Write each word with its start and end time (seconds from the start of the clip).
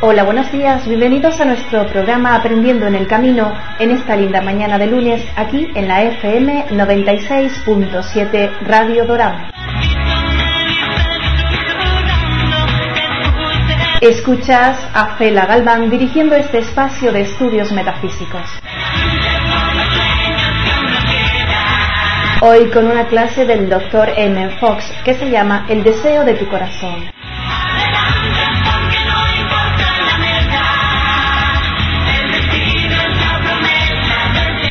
Hola, 0.00 0.22
buenos 0.22 0.50
días, 0.52 0.86
bienvenidos 0.86 1.40
a 1.40 1.44
nuestro 1.44 1.86
programa 1.88 2.36
Aprendiendo 2.36 2.86
en 2.86 2.94
el 2.94 3.08
Camino 3.08 3.52
en 3.80 3.90
esta 3.90 4.16
linda 4.16 4.40
mañana 4.40 4.78
de 4.78 4.86
lunes 4.86 5.26
aquí 5.36 5.68
en 5.74 5.88
la 5.88 6.02
FM 6.04 6.68
96.7 6.68 8.60
Radio 8.60 9.04
Dorado. 9.04 9.36
Escuchas 14.00 14.78
a 14.94 15.16
Fela 15.16 15.44
Galván 15.46 15.90
dirigiendo 15.90 16.36
este 16.36 16.58
espacio 16.58 17.10
de 17.10 17.22
estudios 17.22 17.72
metafísicos. 17.72 18.42
Hoy 22.40 22.70
con 22.70 22.86
una 22.86 23.08
clase 23.08 23.44
del 23.44 23.68
Dr. 23.68 24.10
M. 24.16 24.50
Fox 24.60 24.84
que 25.04 25.14
se 25.14 25.28
llama 25.28 25.66
El 25.68 25.82
deseo 25.82 26.24
de 26.24 26.34
tu 26.34 26.48
corazón. 26.48 27.10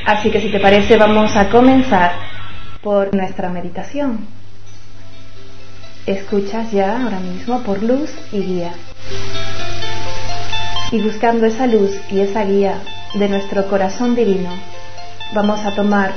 Así 0.05 0.31
que 0.31 0.39
si 0.39 0.49
te 0.49 0.61
parece 0.61 0.95
vamos 0.95 1.35
a 1.35 1.49
comenzar 1.49 2.13
por 2.81 3.13
nuestra 3.13 3.49
meditación. 3.49 4.36
Escuchas 6.07 6.71
ya 6.71 7.03
ahora 7.03 7.19
mismo 7.19 7.63
por 7.63 7.83
luz 7.83 8.09
y 8.31 8.39
guía. 8.39 8.71
Y 10.89 11.01
buscando 11.01 11.45
esa 11.45 11.67
luz 11.67 11.99
y 12.09 12.21
esa 12.21 12.45
guía 12.45 12.81
de 13.15 13.27
nuestro 13.27 13.67
corazón 13.67 14.15
divino, 14.15 14.49
vamos 15.33 15.65
a 15.65 15.75
tomar 15.75 16.13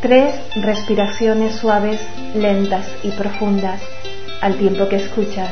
tres 0.00 0.34
respiraciones 0.56 1.54
suaves, 1.56 2.00
lentas 2.34 2.86
y 3.02 3.10
profundas 3.10 3.82
al 4.40 4.56
tiempo 4.56 4.88
que 4.88 4.96
escuchas 4.96 5.50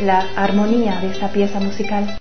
la 0.00 0.24
armonía 0.36 1.00
de 1.00 1.08
esta 1.10 1.30
pieza 1.30 1.58
musical. 1.58 2.16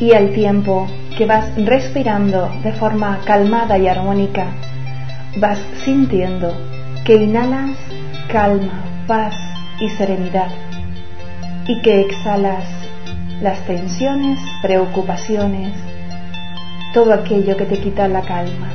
Y 0.00 0.14
al 0.14 0.32
tiempo 0.32 0.88
que 1.16 1.26
vas 1.26 1.54
respirando 1.56 2.50
de 2.64 2.72
forma 2.72 3.20
calmada 3.26 3.76
y 3.76 3.86
armónica, 3.86 4.46
vas 5.36 5.58
sintiendo 5.84 6.56
que 7.04 7.16
inhalas 7.16 7.76
calma, 8.28 8.82
paz 9.06 9.34
y 9.78 9.90
serenidad 9.90 10.48
y 11.66 11.82
que 11.82 12.00
exhalas 12.00 12.64
las 13.42 13.60
tensiones, 13.66 14.38
preocupaciones, 14.62 15.72
todo 16.94 17.12
aquello 17.12 17.56
que 17.56 17.66
te 17.66 17.78
quita 17.78 18.08
la 18.08 18.22
calma. 18.22 18.72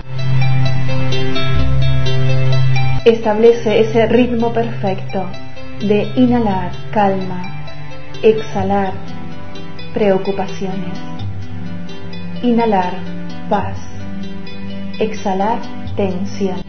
Establece 3.04 3.80
ese 3.80 4.06
ritmo 4.08 4.54
perfecto 4.54 5.26
de 5.82 6.12
inhalar 6.16 6.72
calma, 6.92 7.42
exhalar 8.22 8.94
preocupaciones 9.94 11.15
Inhalar 12.42 12.94
paz. 13.50 13.78
Exhalar 15.00 15.60
tensiones. 15.96 16.64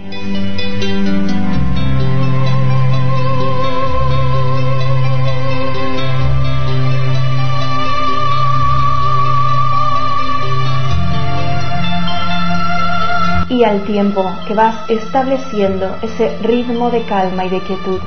Y 13.48 13.64
al 13.64 13.84
tiempo 13.84 14.24
que 14.46 14.54
vas 14.54 14.88
estableciendo 14.88 15.96
ese 16.02 16.36
ritmo 16.42 16.90
de 16.90 17.02
calma 17.02 17.44
y 17.44 17.50
de 17.50 17.60
quietud, 17.60 18.00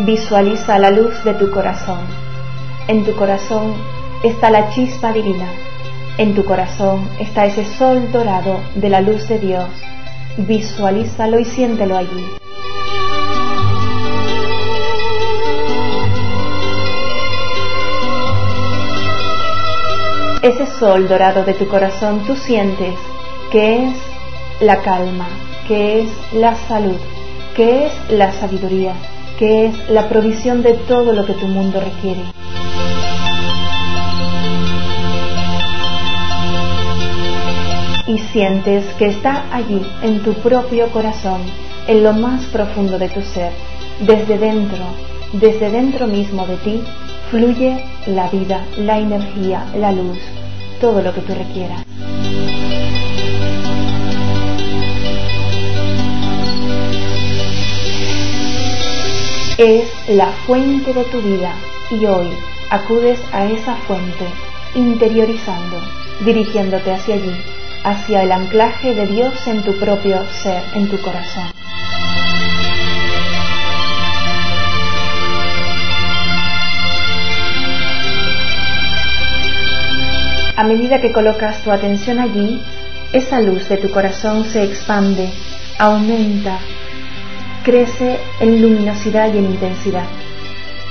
visualiza 0.00 0.78
la 0.78 0.90
luz 0.90 1.22
de 1.24 1.34
tu 1.34 1.50
corazón. 1.50 2.00
En 2.86 3.04
tu 3.04 3.14
corazón 3.16 3.74
está 4.22 4.50
la 4.50 4.70
chispa 4.70 5.12
divina 5.12 5.46
en 6.18 6.34
tu 6.34 6.44
corazón 6.44 7.08
está 7.20 7.46
ese 7.46 7.64
sol 7.64 8.10
dorado 8.10 8.60
de 8.74 8.88
la 8.88 9.00
luz 9.00 9.28
de 9.28 9.38
Dios. 9.38 9.68
Visualízalo 10.36 11.38
y 11.38 11.44
siéntelo 11.44 11.96
allí. 11.96 12.24
Ese 20.42 20.66
sol 20.66 21.08
dorado 21.08 21.44
de 21.44 21.54
tu 21.54 21.68
corazón 21.68 22.24
tú 22.26 22.34
sientes 22.34 22.94
que 23.52 23.84
es 23.84 23.94
la 24.60 24.82
calma, 24.82 25.28
que 25.68 26.00
es 26.00 26.08
la 26.34 26.56
salud, 26.66 26.98
que 27.54 27.86
es 27.86 27.92
la 28.10 28.32
sabiduría, 28.32 28.94
que 29.38 29.66
es 29.66 29.88
la 29.88 30.08
provisión 30.08 30.62
de 30.62 30.74
todo 30.74 31.12
lo 31.12 31.24
que 31.24 31.34
tu 31.34 31.46
mundo 31.46 31.80
requiere. 31.80 32.37
Y 38.08 38.16
sientes 38.32 38.86
que 38.94 39.08
está 39.08 39.44
allí 39.54 39.86
en 40.02 40.22
tu 40.22 40.32
propio 40.32 40.90
corazón, 40.90 41.42
en 41.86 42.02
lo 42.02 42.14
más 42.14 42.42
profundo 42.46 42.98
de 42.98 43.10
tu 43.10 43.20
ser, 43.20 43.52
desde 44.00 44.38
dentro, 44.38 44.82
desde 45.34 45.70
dentro 45.70 46.06
mismo 46.06 46.46
de 46.46 46.56
ti, 46.56 46.82
fluye 47.30 47.84
la 48.06 48.28
vida, 48.30 48.64
la 48.78 48.98
energía, 48.98 49.66
la 49.76 49.92
luz, 49.92 50.18
todo 50.80 51.02
lo 51.02 51.12
que 51.12 51.20
tú 51.20 51.34
requieras. 51.34 51.84
Es 59.58 59.84
la 60.08 60.32
fuente 60.46 60.94
de 60.94 61.04
tu 61.04 61.20
vida 61.20 61.52
y 61.90 62.06
hoy 62.06 62.28
acudes 62.70 63.20
a 63.32 63.44
esa 63.44 63.74
fuente 63.86 64.24
interiorizando, 64.74 65.76
dirigiéndote 66.24 66.92
hacia 66.92 67.16
allí 67.16 67.34
hacia 67.84 68.22
el 68.22 68.32
anclaje 68.32 68.94
de 68.94 69.06
Dios 69.06 69.46
en 69.46 69.62
tu 69.62 69.78
propio 69.78 70.26
ser, 70.42 70.62
en 70.74 70.88
tu 70.88 71.00
corazón. 71.00 71.44
A 80.56 80.64
medida 80.64 81.00
que 81.00 81.12
colocas 81.12 81.62
tu 81.62 81.70
atención 81.70 82.18
allí, 82.18 82.60
esa 83.12 83.40
luz 83.40 83.68
de 83.68 83.76
tu 83.76 83.90
corazón 83.90 84.44
se 84.44 84.64
expande, 84.64 85.30
aumenta, 85.78 86.58
crece 87.62 88.18
en 88.40 88.60
luminosidad 88.60 89.32
y 89.32 89.38
en 89.38 89.44
intensidad, 89.44 90.06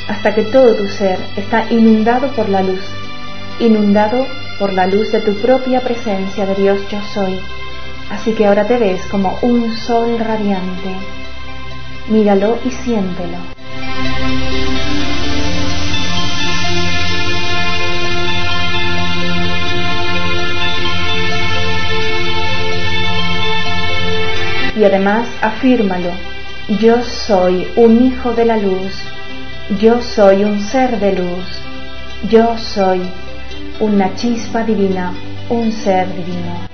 hasta 0.07 0.33
que 0.33 0.43
todo 0.43 0.73
tu 0.73 0.87
ser 0.87 1.19
está 1.35 1.69
inundado 1.69 2.31
por 2.31 2.47
la 2.47 2.63
luz, 2.63 2.81
inundado 3.59 4.25
por 4.59 4.73
la 4.73 4.87
luz 4.87 5.11
de 5.11 5.21
tu 5.21 5.35
propia 5.35 5.81
presencia 5.81 6.45
de 6.45 6.55
Dios 6.55 6.79
yo 6.89 6.99
soy. 7.13 7.39
Así 8.09 8.33
que 8.33 8.45
ahora 8.45 8.65
te 8.65 8.77
ves 8.77 9.05
como 9.07 9.37
un 9.41 9.75
sol 9.75 10.17
radiante. 10.17 10.95
Míralo 12.07 12.57
y 12.65 12.71
siéntelo. 12.71 13.37
Y 24.75 24.83
además 24.83 25.27
afírmalo. 25.41 26.11
Yo 26.79 27.03
soy 27.03 27.67
un 27.75 28.01
hijo 28.03 28.33
de 28.33 28.45
la 28.45 28.57
luz. 28.57 28.93
Yo 29.79 30.01
soy 30.01 30.43
un 30.43 30.61
ser 30.61 30.99
de 30.99 31.13
luz. 31.13 31.61
Yo 32.29 32.57
soy 32.57 33.01
una 33.79 34.15
chispa 34.15 34.63
divina, 34.63 35.13
un 35.49 35.71
ser 35.71 36.07
divino. 36.15 36.67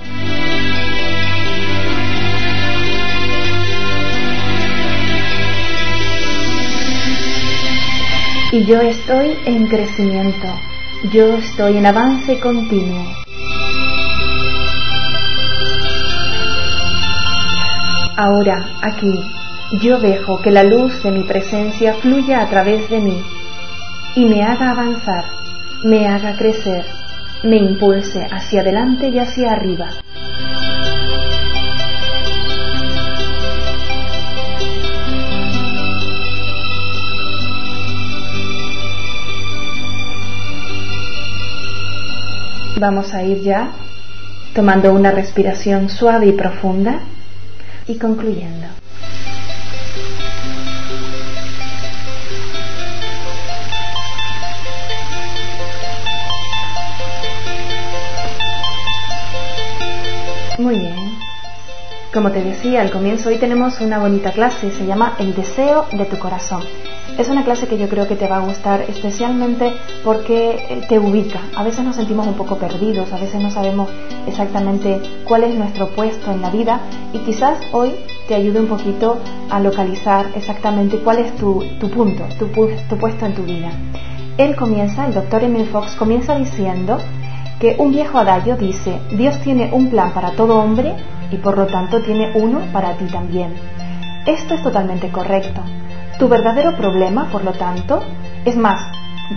Y 8.52 8.66
yo 8.66 8.80
estoy 8.82 9.36
en 9.46 9.68
crecimiento, 9.68 10.48
yo 11.12 11.34
estoy 11.34 11.78
en 11.78 11.88
avance 11.88 12.40
continuo. 12.40 13.04
Ahora, 18.16 18.70
aquí, 18.82 19.26
yo 19.82 19.98
dejo 19.98 20.40
que 20.42 20.52
la 20.52 20.64
luz 20.64 21.02
de 21.02 21.12
mi 21.12 21.24
presencia 21.24 21.96
fluya 21.96 22.42
a 22.42 22.50
través 22.50 22.88
de 22.90 23.00
mí 23.00 23.24
y 24.16 24.26
me 24.26 24.44
haga 24.44 24.70
avanzar, 24.70 25.26
me 25.84 26.08
haga 26.08 26.38
crecer, 26.38 26.86
me 27.44 27.58
impulse 27.58 28.26
hacia 28.32 28.62
adelante 28.62 29.10
y 29.10 29.20
hacia 29.20 29.52
arriba. 29.52 29.90
Vamos 42.80 43.14
a 43.14 43.24
ir 43.24 43.42
ya 43.42 43.72
tomando 44.56 44.94
una 44.94 45.12
respiración 45.12 45.90
suave 45.90 46.28
y 46.28 46.32
profunda 46.32 47.00
y 47.88 47.98
concluyendo. 47.98 48.83
Muy 60.60 60.78
bien. 60.78 60.96
Como 62.14 62.30
te 62.30 62.44
decía 62.44 62.82
al 62.82 62.92
comienzo, 62.92 63.30
hoy 63.30 63.38
tenemos 63.38 63.82
una 63.82 63.98
bonita 63.98 64.32
clase, 64.32 64.70
se 64.70 64.86
llama 64.86 65.16
El 65.18 65.34
deseo 65.34 65.88
de 65.92 66.06
tu 66.06 66.20
corazón. 66.20 66.62
Es 67.18 67.28
una 67.28 67.44
clase 67.44 67.68
que 67.68 67.80
yo 67.80 67.90
creo 67.90 68.08
que 68.08 68.16
te 68.16 68.28
va 68.28 68.38
a 68.38 68.46
gustar 68.46 68.82
especialmente 68.88 69.72
porque 70.04 70.86
te 70.88 71.00
ubica. 71.00 71.40
A 71.56 71.64
veces 71.64 71.84
nos 71.84 71.96
sentimos 71.96 72.28
un 72.28 72.36
poco 72.36 72.58
perdidos, 72.58 73.12
a 73.12 73.18
veces 73.18 73.42
no 73.42 73.50
sabemos 73.50 73.90
exactamente 74.28 75.02
cuál 75.24 75.44
es 75.44 75.56
nuestro 75.56 75.88
puesto 75.90 76.32
en 76.32 76.42
la 76.44 76.52
vida 76.52 76.82
y 77.14 77.20
quizás 77.20 77.58
hoy 77.72 77.96
te 78.28 78.36
ayude 78.36 78.60
un 78.60 78.68
poquito 78.68 79.18
a 79.50 79.60
localizar 79.60 80.28
exactamente 80.36 81.00
cuál 81.00 81.18
es 81.18 81.36
tu, 81.36 81.64
punto, 81.96 82.26
tu, 82.38 82.48
tu 82.48 82.98
puesto 82.98 83.26
en 83.26 83.34
tu 83.34 83.42
vida. 83.42 83.72
Él 84.38 84.56
comienza, 84.56 85.08
el 85.08 85.16
doctor 85.16 85.44
Emil 85.44 85.66
Fox 85.66 85.96
comienza 85.96 86.36
diciendo 86.36 87.00
que 87.64 87.78
un 87.80 87.94
viejo 87.94 88.18
adagio 88.18 88.58
dice, 88.58 89.00
Dios 89.12 89.40
tiene 89.40 89.70
un 89.72 89.90
plan 89.90 90.12
para 90.12 90.32
todo 90.32 90.62
hombre 90.62 90.96
y 91.32 91.38
por 91.38 91.58
lo 91.58 91.66
tanto 91.66 92.02
tiene 92.02 92.34
uno 92.36 92.60
para 92.74 92.98
ti 92.98 93.06
también. 93.06 93.54
Esto 94.26 94.56
es 94.56 94.64
totalmente 94.64 95.08
correcto. 95.08 95.62
Tu 96.20 96.28
verdadero 96.28 96.76
problema, 96.76 97.30
por 97.32 97.46
lo 97.46 97.54
tanto, 97.54 98.04
es 98.44 98.58
más, 98.58 98.86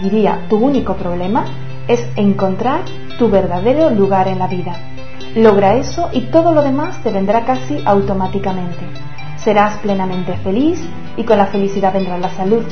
diría, 0.02 0.40
tu 0.48 0.56
único 0.56 0.96
problema, 0.96 1.44
es 1.86 2.04
encontrar 2.16 2.80
tu 3.16 3.30
verdadero 3.30 3.90
lugar 3.90 4.26
en 4.26 4.40
la 4.40 4.48
vida. 4.48 4.74
Logra 5.36 5.76
eso 5.76 6.10
y 6.12 6.22
todo 6.22 6.52
lo 6.52 6.62
demás 6.62 7.00
te 7.04 7.12
vendrá 7.12 7.44
casi 7.44 7.80
automáticamente. 7.84 8.86
Serás 9.36 9.76
plenamente 9.76 10.32
feliz 10.38 10.84
y 11.16 11.22
con 11.22 11.38
la 11.38 11.46
felicidad 11.46 11.92
vendrá 11.92 12.18
la 12.18 12.30
salud. 12.30 12.64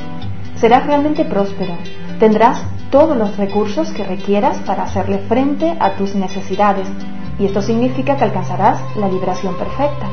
Serás 0.57 0.85
realmente 0.85 1.25
próspero. 1.25 1.77
Tendrás 2.19 2.63
todos 2.91 3.17
los 3.17 3.37
recursos 3.37 3.91
que 3.91 4.05
requieras 4.05 4.59
para 4.59 4.85
hacerle 4.85 5.19
frente 5.19 5.77
a 5.81 5.93
tus 5.97 6.15
necesidades 6.15 6.89
y 7.39 7.47
esto 7.47 7.61
significa 7.61 8.17
que 8.17 8.25
alcanzarás 8.25 8.81
la 8.97 9.09
liberación 9.09 9.57
perfecta. 9.57 10.07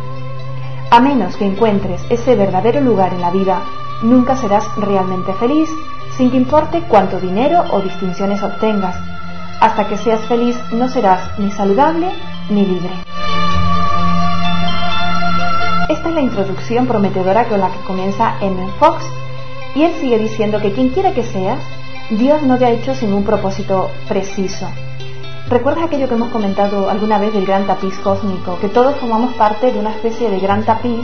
A 0.90 1.00
menos 1.00 1.38
que 1.38 1.46
encuentres 1.46 2.02
ese 2.10 2.36
verdadero 2.36 2.82
lugar 2.82 3.14
en 3.14 3.22
la 3.22 3.32
vida, 3.32 3.62
nunca 4.02 4.36
serás 4.36 4.66
realmente 4.78 5.34
feliz, 5.34 5.70
sin 6.18 6.32
que 6.32 6.38
importe 6.38 6.82
cuánto 6.88 7.20
dinero 7.20 7.64
o 7.72 7.82
distinciones 7.82 8.42
obtengas. 8.42 8.96
Hasta 9.60 9.88
que 9.88 9.98
seas 9.98 10.22
feliz 10.22 10.58
no 10.72 10.90
serás 10.90 11.38
ni 11.38 11.52
saludable 11.52 12.08
ni 12.50 12.66
libre. 12.66 12.90
Esta 15.88 16.10
es 16.10 16.16
la 16.16 16.22
introducción 16.22 16.88
prometedora 16.88 17.48
con 17.48 17.60
la 17.60 17.70
que 17.70 17.80
comienza 17.86 18.38
M. 18.42 18.68
Fox, 18.80 19.06
y 19.76 19.84
él 19.84 19.94
sigue 20.02 20.18
diciendo 20.18 20.60
que 20.60 20.72
quien 20.72 20.90
quiera 20.90 21.14
que 21.14 21.24
seas, 21.24 21.60
Dios 22.12 22.42
no 22.42 22.58
te 22.58 22.66
ha 22.66 22.72
hecho 22.72 22.94
sin 22.94 23.14
un 23.14 23.24
propósito 23.24 23.90
preciso. 24.10 24.68
¿Recuerdas 25.50 25.86
aquello 25.86 26.10
que 26.10 26.16
hemos 26.16 26.30
comentado 26.30 26.90
alguna 26.90 27.18
vez 27.18 27.34
del 27.34 27.46
gran 27.46 27.66
tapiz 27.66 27.98
cósmico? 28.00 28.60
Que 28.60 28.68
todos 28.68 28.98
formamos 28.98 29.34
parte 29.36 29.72
de 29.72 29.80
una 29.80 29.92
especie 29.92 30.30
de 30.30 30.42
gran 30.42 30.66
tapiz 30.66 31.00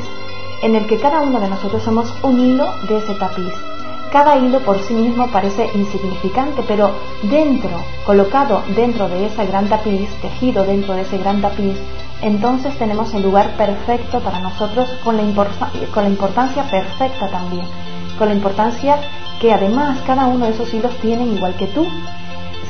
en 0.62 0.76
el 0.76 0.86
que 0.86 1.00
cada 1.00 1.22
uno 1.22 1.40
de 1.40 1.48
nosotros 1.48 1.82
somos 1.82 2.14
un 2.24 2.38
hilo 2.38 2.66
de 2.90 2.98
ese 2.98 3.14
tapiz. 3.14 3.54
Cada 4.12 4.38
hilo 4.38 4.60
por 4.60 4.80
sí 4.84 4.94
mismo 4.94 5.28
parece 5.28 5.70
insignificante, 5.76 6.62
pero 6.68 6.92
dentro, 7.24 7.70
colocado 8.06 8.64
dentro 8.76 9.08
de 9.08 9.28
ese 9.28 9.46
gran 9.46 9.70
tapiz, 9.70 10.10
tejido 10.22 10.66
dentro 10.66 10.94
de 10.94 11.04
ese 11.04 11.18
gran 11.20 11.42
tapiz, 11.42 11.78
entonces 12.22 12.78
tenemos 12.78 13.14
el 13.14 13.22
lugar 13.22 13.56
perfecto 13.56 14.20
para 14.20 14.42
nosotros 14.42 14.90
con 15.06 15.16
la, 15.16 15.24
con 15.94 16.04
la 16.04 16.10
importancia 16.10 16.64
perfecta 16.70 17.30
también, 17.30 17.66
con 18.18 18.28
la 18.28 18.34
importancia 18.34 19.00
que 19.40 19.54
además 19.54 20.00
cada 20.06 20.28
uno 20.28 20.46
de 20.46 20.52
esos 20.52 20.74
hilos 20.74 20.96
tienen 21.02 21.36
igual 21.36 21.56
que 21.56 21.68
tú. 21.68 21.86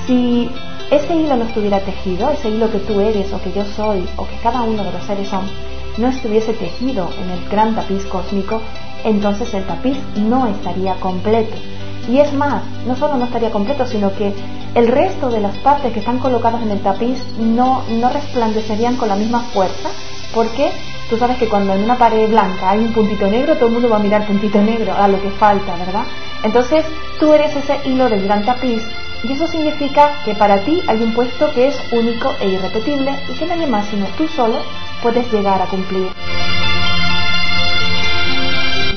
Si 0.05 0.49
ese 0.91 1.15
hilo 1.15 1.35
no 1.35 1.45
estuviera 1.45 1.79
tejido, 1.79 2.29
ese 2.29 2.49
hilo 2.49 2.71
que 2.71 2.79
tú 2.79 2.99
eres 2.99 3.31
o 3.33 3.41
que 3.41 3.51
yo 3.51 3.65
soy 3.65 4.07
o 4.15 4.25
que 4.25 4.35
cada 4.41 4.61
uno 4.61 4.83
de 4.83 4.91
los 4.91 5.03
seres 5.03 5.27
son, 5.27 5.45
no 5.97 6.07
estuviese 6.07 6.53
tejido 6.53 7.09
en 7.21 7.29
el 7.29 7.49
gran 7.49 7.75
tapiz 7.75 8.05
cósmico, 8.05 8.61
entonces 9.03 9.53
el 9.53 9.65
tapiz 9.65 9.97
no 10.15 10.47
estaría 10.47 10.95
completo. 10.95 11.55
Y 12.09 12.19
es 12.19 12.33
más, 12.33 12.63
no 12.85 12.95
solo 12.95 13.17
no 13.17 13.25
estaría 13.25 13.51
completo, 13.51 13.85
sino 13.85 14.13
que 14.15 14.33
el 14.75 14.87
resto 14.87 15.29
de 15.29 15.41
las 15.41 15.57
partes 15.57 15.91
que 15.91 15.99
están 15.99 16.19
colocadas 16.19 16.61
en 16.61 16.71
el 16.71 16.79
tapiz 16.79 17.21
no, 17.37 17.83
no 17.89 18.09
resplandecerían 18.09 18.95
con 18.95 19.09
la 19.09 19.15
misma 19.15 19.41
fuerza, 19.53 19.89
porque 20.33 20.71
tú 21.09 21.18
sabes 21.18 21.38
que 21.38 21.48
cuando 21.48 21.74
en 21.74 21.83
una 21.83 21.98
pared 21.98 22.30
blanca 22.30 22.71
hay 22.71 22.80
un 22.80 22.94
puntito 22.94 23.27
negro, 23.27 23.56
todo 23.56 23.68
el 23.68 23.74
mundo 23.74 23.89
va 23.89 23.98
a 23.98 24.00
mirar 24.00 24.25
puntito 24.25 24.62
negro 24.62 24.94
a 24.95 25.07
lo 25.07 25.21
que 25.21 25.30
falta, 25.31 25.75
¿verdad? 25.75 26.04
Entonces 26.44 26.86
tú 27.19 27.33
eres 27.33 27.56
ese 27.56 27.80
hilo 27.86 28.09
del 28.09 28.24
gran 28.24 28.45
tapiz 28.45 28.83
y 29.24 29.31
eso 29.31 29.48
significa 29.48 30.21
que 30.24 30.36
para 30.36 30.63
ti 30.63 30.81
hay 30.88 31.01
un 31.01 31.13
puesto 31.13 31.51
que 31.54 31.68
es 31.68 31.81
único 31.92 32.36
e 32.39 32.50
irrepetible 32.50 33.12
y 33.30 33.33
que 33.33 33.45
nadie 33.45 33.68
más 33.68 33.88
sino 33.88 34.06
tú 34.18 34.27
solo 34.27 34.59
puedes 35.01 35.31
llegar 35.31 35.62
a 35.62 35.65
cumplir. 35.65 36.09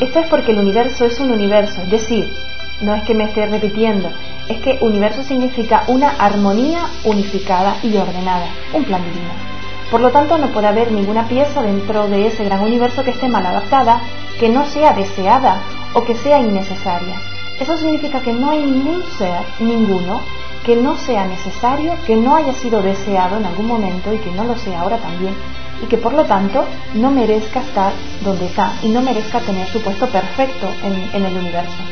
Esto 0.00 0.20
es 0.20 0.28
porque 0.28 0.52
el 0.52 0.58
universo 0.58 1.04
es 1.04 1.20
un 1.20 1.30
universo, 1.30 1.82
es 1.82 1.90
decir, 1.90 2.32
no 2.80 2.94
es 2.94 3.04
que 3.04 3.14
me 3.14 3.24
esté 3.24 3.46
repitiendo, 3.46 4.10
es 4.48 4.58
que 4.60 4.78
universo 4.80 5.22
significa 5.22 5.84
una 5.88 6.10
armonía 6.10 6.86
unificada 7.04 7.76
y 7.82 7.96
ordenada, 7.96 8.46
un 8.72 8.84
plan 8.84 9.04
divino. 9.04 9.49
Por 9.90 10.00
lo 10.00 10.10
tanto, 10.10 10.38
no 10.38 10.48
puede 10.48 10.68
haber 10.68 10.92
ninguna 10.92 11.26
pieza 11.26 11.62
dentro 11.62 12.08
de 12.08 12.28
ese 12.28 12.44
gran 12.44 12.60
universo 12.60 13.02
que 13.02 13.10
esté 13.10 13.28
mal 13.28 13.44
adaptada, 13.44 14.00
que 14.38 14.48
no 14.48 14.64
sea 14.66 14.92
deseada 14.92 15.62
o 15.94 16.04
que 16.04 16.14
sea 16.14 16.38
innecesaria. 16.38 17.16
Eso 17.58 17.76
significa 17.76 18.20
que 18.20 18.32
no 18.32 18.50
hay 18.50 18.64
ningún 18.64 19.02
ser, 19.18 19.40
ninguno, 19.58 20.20
que 20.64 20.76
no 20.76 20.96
sea 20.96 21.26
necesario, 21.26 21.94
que 22.06 22.16
no 22.16 22.36
haya 22.36 22.52
sido 22.52 22.82
deseado 22.82 23.38
en 23.38 23.46
algún 23.46 23.66
momento 23.66 24.12
y 24.12 24.18
que 24.18 24.30
no 24.30 24.44
lo 24.44 24.56
sea 24.56 24.80
ahora 24.80 24.98
también, 24.98 25.34
y 25.82 25.86
que 25.86 25.96
por 25.96 26.12
lo 26.12 26.24
tanto 26.24 26.64
no 26.94 27.10
merezca 27.10 27.60
estar 27.60 27.92
donde 28.24 28.46
está 28.46 28.74
y 28.82 28.88
no 28.88 29.02
merezca 29.02 29.40
tener 29.40 29.66
su 29.68 29.82
puesto 29.82 30.06
perfecto 30.06 30.68
en, 30.84 31.24
el 31.24 31.36
universo 31.36 31.82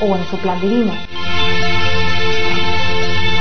o 0.00 0.16
en 0.16 0.24
su 0.26 0.36
plan 0.38 0.60
divino. 0.60 0.92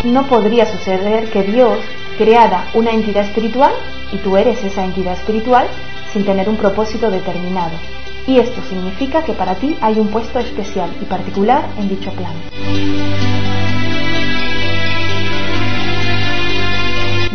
No 0.04 0.28
podría 0.28 0.66
suceder 0.66 1.32
que 1.32 1.44
Dios 1.44 1.80
creara 2.18 2.66
una 2.74 2.92
entidad 2.92 3.24
espiritual 3.24 3.72
y 4.14 4.18
tú 4.18 4.38
eres 4.38 4.64
esa 4.64 4.86
entidad 4.86 5.14
espiritual 5.14 5.68
sin 6.14 6.24
tener 6.24 6.48
un 6.48 6.58
propósito 6.58 7.10
determinado. 7.10 7.72
Y 8.28 8.38
esto 8.38 8.62
significa 8.70 9.24
que 9.24 9.34
para 9.34 9.56
ti 9.56 9.76
hay 9.82 10.00
un 10.00 10.08
puesto 10.08 10.40
especial 10.40 10.90
y 11.02 11.06
particular 11.06 11.68
en 11.78 11.90
dicho 11.90 12.12
plan. 12.12 12.34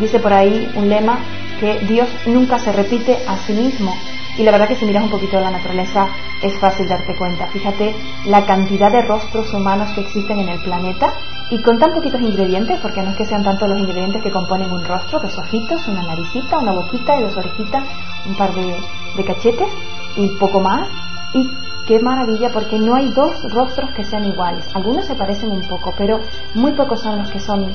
Dice 0.01 0.21
por 0.21 0.33
ahí 0.33 0.71
un 0.77 0.89
lema 0.89 1.19
que 1.61 1.81
Dios 1.81 2.09
nunca 2.27 2.59
se 2.59 2.73
repite 2.73 3.19
a 3.27 3.37
sí 3.39 3.53
mismo. 3.53 3.93
Y 4.39 4.45
la 4.45 4.53
verdad 4.53 4.69
que 4.69 4.77
si 4.77 4.85
miras 4.85 5.03
un 5.03 5.11
poquito 5.11 5.41
la 5.41 5.51
naturaleza 5.51 6.09
es 6.43 6.57
fácil 6.59 6.89
darte 6.89 7.17
cuenta. 7.17 7.49
Fíjate 7.49 7.95
la 8.25 8.47
cantidad 8.47 8.91
de 8.91 9.03
rostros 9.03 9.53
humanos 9.53 9.91
que 9.95 10.03
existen 10.03 10.39
en 10.39 10.49
el 10.49 10.61
planeta 10.61 11.13
y 11.51 11.61
con 11.61 11.79
tan 11.79 11.93
poquitos 11.93 12.21
ingredientes, 12.21 12.79
porque 12.81 13.03
no 13.03 13.11
es 13.11 13.17
que 13.17 13.27
sean 13.27 13.43
tantos 13.43 13.69
los 13.69 13.79
ingredientes 13.79 14.23
que 14.23 14.31
componen 14.31 14.71
un 14.71 14.85
rostro, 14.85 15.19
dos 15.19 15.37
ojitos, 15.39 15.89
una 15.89 16.03
naricita, 16.03 16.59
una 16.59 16.73
boquita 16.73 17.19
y 17.19 17.23
dos 17.23 17.37
orejitas, 17.37 17.83
un 18.27 18.37
par 18.37 18.53
de, 18.55 19.25
cachetes 19.25 19.69
y 20.17 20.29
poco 20.39 20.61
más. 20.61 20.89
Y 21.35 21.51
qué 21.89 21.99
maravilla 22.01 22.51
porque 22.53 22.79
no 22.79 22.95
hay 22.95 23.09
dos 23.13 23.51
rostros 23.51 23.91
que 23.93 24.05
sean 24.05 24.27
iguales. 24.27 24.63
Algunos 24.75 25.07
se 25.07 25.15
parecen 25.15 25.51
un 25.51 25.67
poco, 25.67 25.95
pero 25.97 26.21
muy 26.55 26.73
pocos 26.73 27.01
son 27.01 27.17
los 27.19 27.31
que 27.31 27.41
son, 27.41 27.73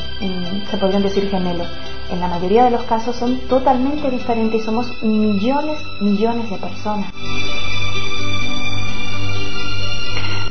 se 0.70 0.78
podrían 0.78 1.02
decir 1.02 1.28
gemelos. 1.32 1.68
En 2.12 2.20
la 2.20 2.28
mayoría 2.28 2.66
de 2.66 2.70
los 2.70 2.84
casos 2.84 3.16
son 3.16 3.40
totalmente 3.50 4.12
diferentes 4.12 4.62
y 4.62 4.64
somos 4.64 5.02
millones, 5.02 5.80
millones 6.00 6.48
de 6.48 6.58
personas. 6.58 7.08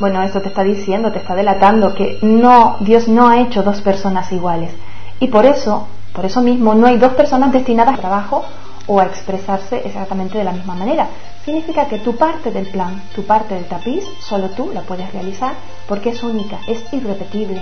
Bueno, 0.00 0.24
eso 0.24 0.40
te 0.40 0.48
está 0.48 0.64
diciendo, 0.64 1.12
te 1.12 1.20
está 1.20 1.36
delatando 1.36 1.94
que 1.94 2.18
no, 2.20 2.78
Dios 2.80 3.06
no 3.06 3.28
ha 3.28 3.42
hecho 3.42 3.62
dos 3.62 3.80
personas 3.80 4.32
iguales. 4.32 4.72
Y 5.20 5.28
por 5.28 5.46
eso, 5.46 5.86
por 6.12 6.24
eso 6.24 6.42
mismo, 6.42 6.74
no 6.74 6.88
hay 6.88 6.98
dos 6.98 7.12
personas 7.12 7.52
destinadas 7.52 7.94
a 7.94 8.00
trabajo 8.00 8.44
o 8.88 8.98
a 8.98 9.04
expresarse 9.04 9.82
exactamente 9.84 10.36
de 10.36 10.42
la 10.42 10.50
misma 10.50 10.74
manera, 10.74 11.06
significa 11.44 11.88
que 11.88 11.98
tu 11.98 12.16
parte 12.16 12.50
del 12.50 12.66
plan, 12.66 13.02
tu 13.14 13.24
parte 13.24 13.54
del 13.54 13.64
tapiz, 13.64 14.04
solo 14.20 14.50
tú 14.50 14.70
la 14.72 14.82
puedes 14.82 15.12
realizar 15.12 15.54
porque 15.88 16.10
es 16.10 16.22
única, 16.22 16.58
es 16.68 16.84
irrepetible. 16.92 17.60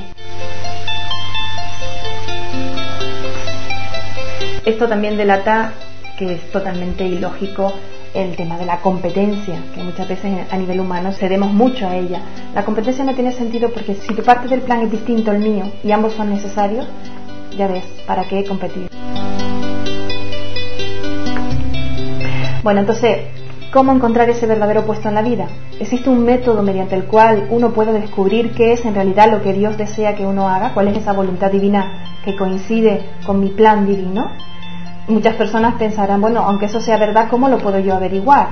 Esto 4.64 4.88
también 4.88 5.16
delata 5.16 5.72
que 6.18 6.34
es 6.34 6.52
totalmente 6.52 7.04
ilógico 7.06 7.72
el 8.12 8.37
tema 8.37 8.58
de 8.58 8.66
la 8.66 8.80
competencia, 8.80 9.62
que 9.75 9.82
muchas 9.82 10.08
veces 10.08 10.46
a 10.50 10.56
nivel 10.56 10.80
humano 10.80 11.12
cedemos 11.12 11.52
mucho 11.52 11.88
a 11.88 11.96
ella. 11.96 12.20
La 12.54 12.64
competencia 12.64 13.04
no 13.04 13.14
tiene 13.14 13.32
sentido 13.32 13.70
porque 13.70 13.94
si 13.94 14.14
tu 14.14 14.22
parte 14.22 14.49
del 14.49 14.60
plan 14.60 14.82
es 14.82 14.90
distinto 14.90 15.30
al 15.30 15.38
mío 15.38 15.70
y 15.82 15.92
ambos 15.92 16.12
son 16.14 16.30
necesarios, 16.30 16.87
ya 17.56 17.68
ves, 17.68 17.84
¿para 18.06 18.25
qué 18.25 18.44
competir? 18.44 18.90
Bueno, 22.62 22.80
entonces, 22.80 23.39
¿cómo 23.72 23.92
encontrar 23.92 24.28
ese 24.28 24.46
verdadero 24.46 24.84
puesto 24.84 25.08
en 25.08 25.14
la 25.14 25.22
vida? 25.22 25.46
¿Existe 25.78 26.10
un 26.10 26.24
método 26.24 26.62
mediante 26.62 26.96
el 26.96 27.04
cual 27.04 27.46
uno 27.50 27.70
puede 27.70 27.92
descubrir 27.92 28.52
qué 28.52 28.72
es 28.72 28.84
en 28.84 28.94
realidad 28.94 29.30
lo 29.30 29.42
que 29.42 29.52
Dios 29.52 29.76
desea 29.76 30.16
que 30.16 30.26
uno 30.26 30.48
haga? 30.48 30.74
¿Cuál 30.74 30.88
es 30.88 30.96
esa 30.96 31.12
voluntad 31.12 31.50
divina 31.50 32.04
que 32.24 32.36
coincide 32.36 33.02
con 33.24 33.40
mi 33.40 33.48
plan 33.48 33.86
divino? 33.86 34.30
Muchas 35.08 35.36
personas 35.36 35.74
pensarán, 35.74 36.20
bueno, 36.20 36.40
aunque 36.40 36.66
eso 36.66 36.80
sea 36.80 36.96
verdad, 36.96 37.28
¿cómo 37.30 37.48
lo 37.48 37.58
puedo 37.58 37.78
yo 37.78 37.94
averiguar? 37.94 38.48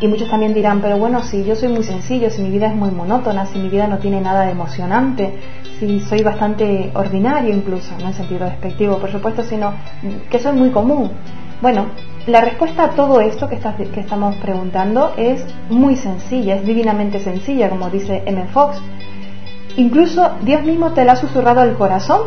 Y 0.00 0.08
muchos 0.08 0.28
también 0.28 0.54
dirán, 0.54 0.80
pero 0.80 0.98
bueno, 0.98 1.22
si 1.22 1.44
yo 1.44 1.54
soy 1.56 1.68
muy 1.68 1.84
sencillo, 1.84 2.30
si 2.30 2.42
mi 2.42 2.50
vida 2.50 2.66
es 2.66 2.74
muy 2.74 2.90
monótona, 2.90 3.46
si 3.46 3.58
mi 3.58 3.68
vida 3.68 3.86
no 3.86 3.98
tiene 3.98 4.20
nada 4.20 4.44
de 4.44 4.52
emocionante, 4.52 5.38
si 5.78 6.00
soy 6.00 6.22
bastante 6.22 6.90
ordinario 6.94 7.54
incluso, 7.54 7.94
no 8.00 8.08
en 8.08 8.14
sentido 8.14 8.44
despectivo, 8.44 8.98
por 8.98 9.10
supuesto, 9.10 9.42
sino 9.44 9.72
que 10.30 10.38
soy 10.38 10.56
muy 10.56 10.70
común. 10.70 11.10
Bueno, 11.62 11.86
la 12.26 12.40
respuesta 12.40 12.84
a 12.84 12.90
todo 12.90 13.20
esto 13.20 13.48
que, 13.48 13.56
estamos 13.56 14.36
preguntando 14.36 15.12
es 15.16 15.44
muy 15.68 15.96
sencilla, 15.96 16.56
es 16.56 16.64
divinamente 16.64 17.20
sencilla, 17.20 17.68
como 17.68 17.90
dice 17.90 18.22
M. 18.24 18.46
Fox. 18.46 18.78
Incluso 19.76 20.30
Dios 20.42 20.62
mismo 20.62 20.92
te 20.92 21.04
la 21.04 21.12
ha 21.12 21.16
susurrado 21.16 21.60
al 21.60 21.76
corazón. 21.76 22.22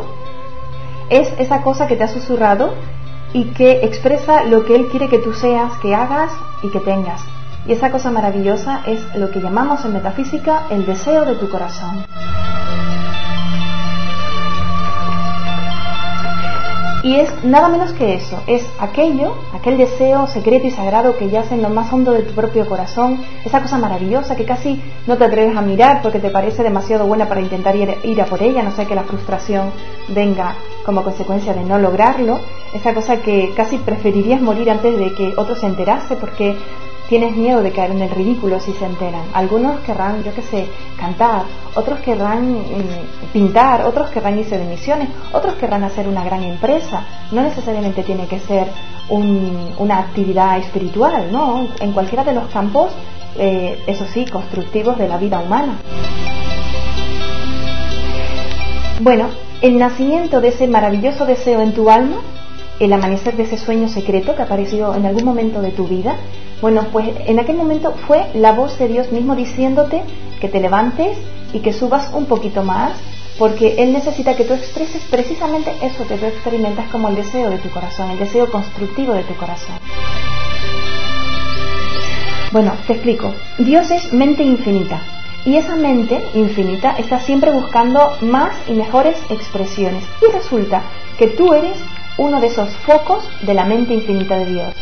Es 1.10 1.32
esa 1.38 1.62
cosa 1.62 1.86
que 1.88 1.96
te 1.96 2.04
ha 2.04 2.08
susurrado 2.08 2.74
y 3.32 3.44
que 3.54 3.84
expresa 3.84 4.44
lo 4.44 4.64
que 4.64 4.76
Él 4.76 4.86
quiere 4.88 5.08
que 5.08 5.18
tú 5.18 5.32
seas, 5.32 5.72
que 5.78 5.94
hagas 5.94 6.30
y 6.62 6.68
que 6.70 6.80
tengas. 6.80 7.20
Y 7.66 7.72
esa 7.72 7.90
cosa 7.90 8.10
maravillosa 8.10 8.82
es 8.86 9.00
lo 9.16 9.30
que 9.30 9.40
llamamos 9.40 9.84
en 9.84 9.94
metafísica 9.94 10.66
el 10.70 10.86
deseo 10.86 11.24
de 11.24 11.34
tu 11.34 11.48
corazón. 11.48 12.04
Y 17.08 17.16
es 17.16 17.42
nada 17.42 17.70
menos 17.70 17.92
que 17.92 18.12
eso, 18.12 18.42
es 18.46 18.62
aquello, 18.78 19.32
aquel 19.54 19.78
deseo 19.78 20.26
secreto 20.26 20.66
y 20.66 20.70
sagrado 20.70 21.16
que 21.16 21.30
yace 21.30 21.54
en 21.54 21.62
lo 21.62 21.70
más 21.70 21.90
hondo 21.90 22.12
de 22.12 22.20
tu 22.20 22.34
propio 22.34 22.66
corazón, 22.66 23.24
esa 23.46 23.62
cosa 23.62 23.78
maravillosa 23.78 24.36
que 24.36 24.44
casi 24.44 24.78
no 25.06 25.16
te 25.16 25.24
atreves 25.24 25.56
a 25.56 25.62
mirar 25.62 26.02
porque 26.02 26.18
te 26.18 26.28
parece 26.28 26.62
demasiado 26.62 27.06
buena 27.06 27.26
para 27.26 27.40
intentar 27.40 27.74
ir, 27.76 28.20
a 28.20 28.26
por 28.26 28.42
ella, 28.42 28.62
no 28.62 28.72
sé 28.72 28.84
que 28.84 28.94
la 28.94 29.04
frustración 29.04 29.70
venga 30.08 30.54
como 30.84 31.02
consecuencia 31.02 31.54
de 31.54 31.64
no 31.64 31.78
lograrlo, 31.78 32.40
esa 32.74 32.92
cosa 32.92 33.22
que 33.22 33.54
casi 33.56 33.78
preferirías 33.78 34.42
morir 34.42 34.70
antes 34.70 34.98
de 34.98 35.14
que 35.14 35.32
otro 35.38 35.54
se 35.54 35.64
enterase 35.64 36.14
porque 36.16 36.58
tienes 37.08 37.34
miedo 37.34 37.62
de 37.62 37.72
caer 37.72 37.92
en 37.92 38.02
el 38.02 38.10
ridículo 38.10 38.60
si 38.60 38.72
se 38.72 38.84
enteran. 38.84 39.24
Algunos 39.32 39.80
querrán, 39.80 40.22
yo 40.22 40.34
qué 40.34 40.42
sé, 40.42 40.68
cantar, 40.98 41.44
otros 41.74 42.00
querrán 42.00 42.52
mm, 42.52 43.32
pintar, 43.32 43.84
otros 43.84 44.08
querrán 44.10 44.38
irse 44.38 44.58
de 44.58 44.64
misiones, 44.66 45.08
otros 45.32 45.54
querrán 45.54 45.84
hacer 45.84 46.06
una 46.06 46.24
gran 46.24 46.42
empresa. 46.42 47.04
No 47.32 47.42
necesariamente 47.42 48.02
tiene 48.02 48.26
que 48.26 48.38
ser 48.40 48.68
una 49.10 49.98
actividad 50.00 50.58
espiritual, 50.58 51.32
¿no? 51.32 51.66
En 51.80 51.92
cualquiera 51.92 52.24
de 52.24 52.34
los 52.34 52.44
campos, 52.48 52.92
eh, 53.38 53.82
eso 53.86 54.04
sí, 54.12 54.26
constructivos 54.26 54.98
de 54.98 55.08
la 55.08 55.16
vida 55.16 55.40
humana. 55.40 55.78
Bueno, 59.00 59.28
el 59.62 59.78
nacimiento 59.78 60.40
de 60.40 60.48
ese 60.48 60.66
maravilloso 60.66 61.24
deseo 61.24 61.62
en 61.62 61.72
tu 61.72 61.88
alma 61.88 62.18
el 62.80 62.92
amanecer 62.92 63.36
de 63.36 63.44
ese 63.44 63.58
sueño 63.58 63.88
secreto 63.88 64.34
que 64.34 64.42
apareció 64.42 64.94
en 64.94 65.06
algún 65.06 65.24
momento 65.24 65.60
de 65.60 65.70
tu 65.70 65.86
vida, 65.86 66.16
bueno, 66.60 66.86
pues 66.92 67.08
en 67.26 67.38
aquel 67.38 67.56
momento 67.56 67.92
fue 68.06 68.26
la 68.34 68.52
voz 68.52 68.78
de 68.78 68.88
Dios 68.88 69.12
mismo 69.12 69.36
diciéndote 69.36 70.02
que 70.40 70.48
te 70.48 70.60
levantes 70.60 71.16
y 71.52 71.60
que 71.60 71.72
subas 71.72 72.12
un 72.12 72.26
poquito 72.26 72.62
más, 72.62 72.92
porque 73.38 73.76
Él 73.78 73.92
necesita 73.92 74.36
que 74.36 74.44
tú 74.44 74.54
expreses 74.54 75.02
precisamente 75.10 75.72
eso 75.82 76.06
que 76.06 76.16
tú 76.16 76.26
experimentas 76.26 76.88
como 76.90 77.08
el 77.08 77.16
deseo 77.16 77.50
de 77.50 77.58
tu 77.58 77.70
corazón, 77.70 78.10
el 78.10 78.18
deseo 78.18 78.50
constructivo 78.50 79.12
de 79.12 79.22
tu 79.22 79.34
corazón. 79.34 79.76
Bueno, 82.50 82.72
te 82.86 82.94
explico. 82.94 83.32
Dios 83.58 83.90
es 83.90 84.12
mente 84.12 84.42
infinita. 84.42 85.02
Y 85.44 85.56
esa 85.56 85.76
mente 85.76 86.20
infinita 86.34 86.96
está 86.98 87.20
siempre 87.20 87.52
buscando 87.52 88.16
más 88.22 88.54
y 88.66 88.72
mejores 88.72 89.16
expresiones. 89.30 90.04
Y 90.20 90.32
resulta 90.32 90.82
que 91.18 91.28
tú 91.28 91.52
eres 91.52 91.78
uno 92.18 92.40
de 92.40 92.48
esos 92.48 92.76
focos 92.78 93.28
de 93.42 93.54
la 93.54 93.64
mente 93.64 93.94
infinita 93.94 94.36
de 94.36 94.44
Dios. 94.44 94.74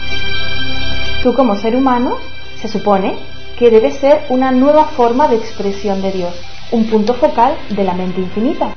Tú 1.23 1.35
como 1.35 1.55
ser 1.57 1.77
humano 1.77 2.17
se 2.61 2.67
supone 2.67 3.15
que 3.59 3.71
debe 3.71 3.93
ser 3.93 4.25
una 4.31 4.51
nueva 4.51 4.87
forma 4.87 5.29
de 5.29 5.37
expresión 5.37 6.01
de 6.01 6.13
Dios, 6.13 6.35
un 6.73 6.87
punto 6.87 7.15
focal 7.15 7.57
de 7.71 7.85
la 7.85 7.93
mente 7.93 8.21
infinita. 8.21 8.75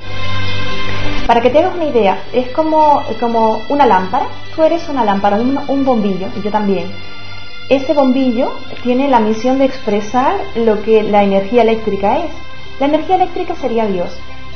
Para 1.25 1.41
que 1.41 1.49
te 1.49 1.59
hagas 1.59 1.75
una 1.75 1.85
idea, 1.85 2.23
es 2.33 2.49
como, 2.51 3.01
como 3.19 3.61
una 3.69 3.85
lámpara, 3.85 4.27
tú 4.55 4.63
eres 4.63 4.89
una 4.89 5.05
lámpara, 5.05 5.37
un, 5.37 5.57
un 5.67 5.85
bombillo, 5.85 6.27
y 6.35 6.41
yo 6.41 6.51
también. 6.51 6.91
Ese 7.69 7.93
bombillo 7.93 8.51
tiene 8.83 9.07
la 9.07 9.19
misión 9.19 9.59
de 9.59 9.65
expresar 9.65 10.35
lo 10.55 10.81
que 10.81 11.03
la 11.03 11.23
energía 11.23 11.61
eléctrica 11.61 12.25
es. 12.25 12.31
La 12.79 12.87
energía 12.87 13.15
eléctrica 13.15 13.55
sería 13.55 13.85
Dios 13.85 14.09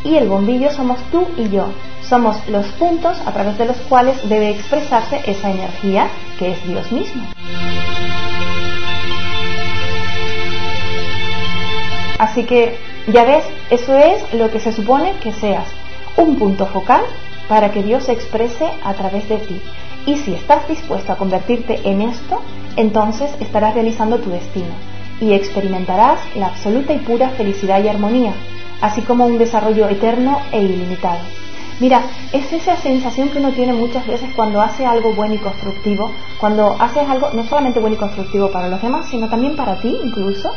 y 0.03 0.15
el 0.15 0.27
bombillo 0.27 0.71
somos 0.71 0.99
tú 1.11 1.27
y 1.37 1.49
yo. 1.49 1.67
Somos 2.07 2.37
los 2.49 2.65
puntos 2.73 3.17
a 3.25 3.31
través 3.31 3.57
de 3.57 3.65
los 3.65 3.77
cuales 3.77 4.17
debe 4.27 4.49
expresarse 4.49 5.21
esa 5.25 5.49
energía 5.49 6.09
que 6.37 6.51
es 6.51 6.67
Dios 6.67 6.91
mismo. 6.91 7.23
Así 12.19 12.43
que, 12.43 12.77
ya 13.07 13.23
ves, 13.23 13.43
eso 13.69 13.97
es 13.97 14.33
lo 14.33 14.49
que 14.51 14.59
se 14.59 14.71
supone 14.71 15.13
que 15.21 15.33
seas, 15.33 15.67
un 16.15 16.37
punto 16.37 16.65
focal 16.67 17.01
para 17.47 17.71
que 17.71 17.83
Dios 17.83 18.03
se 18.05 18.13
exprese 18.13 18.65
a 18.83 18.93
través 18.93 19.27
de 19.27 19.37
ti. 19.37 19.61
Y 20.05 20.17
si 20.17 20.33
estás 20.33 20.67
dispuesto 20.67 21.11
a 21.11 21.17
convertirte 21.17 21.81
en 21.83 22.01
esto, 22.01 22.41
entonces 22.75 23.29
estarás 23.39 23.73
realizando 23.73 24.19
tu 24.19 24.29
destino 24.29 24.73
y 25.21 25.33
experimentarás 25.33 26.19
la 26.35 26.47
absoluta 26.47 26.93
y 26.93 26.99
pura 26.99 27.29
felicidad 27.31 27.83
y 27.83 27.87
armonía, 27.87 28.33
así 28.83 29.01
como 29.01 29.25
un 29.25 29.37
desarrollo 29.37 29.87
eterno 29.87 30.41
e 30.51 30.61
ilimitado. 30.61 31.21
Mira, 31.79 32.03
es 32.33 32.51
esa 32.51 32.75
sensación 32.75 33.29
que 33.29 33.39
uno 33.39 33.51
tiene 33.51 33.71
muchas 33.71 34.05
veces 34.05 34.29
cuando 34.35 34.61
hace 34.61 34.85
algo 34.85 35.13
bueno 35.13 35.35
y 35.35 35.37
constructivo, 35.37 36.11
cuando 36.37 36.75
haces 36.77 37.09
algo 37.09 37.29
no 37.33 37.45
solamente 37.45 37.79
bueno 37.79 37.95
y 37.95 37.99
constructivo 37.99 38.51
para 38.51 38.67
los 38.67 38.81
demás, 38.81 39.07
sino 39.09 39.29
también 39.29 39.55
para 39.55 39.79
ti 39.79 39.97
incluso. 40.03 40.51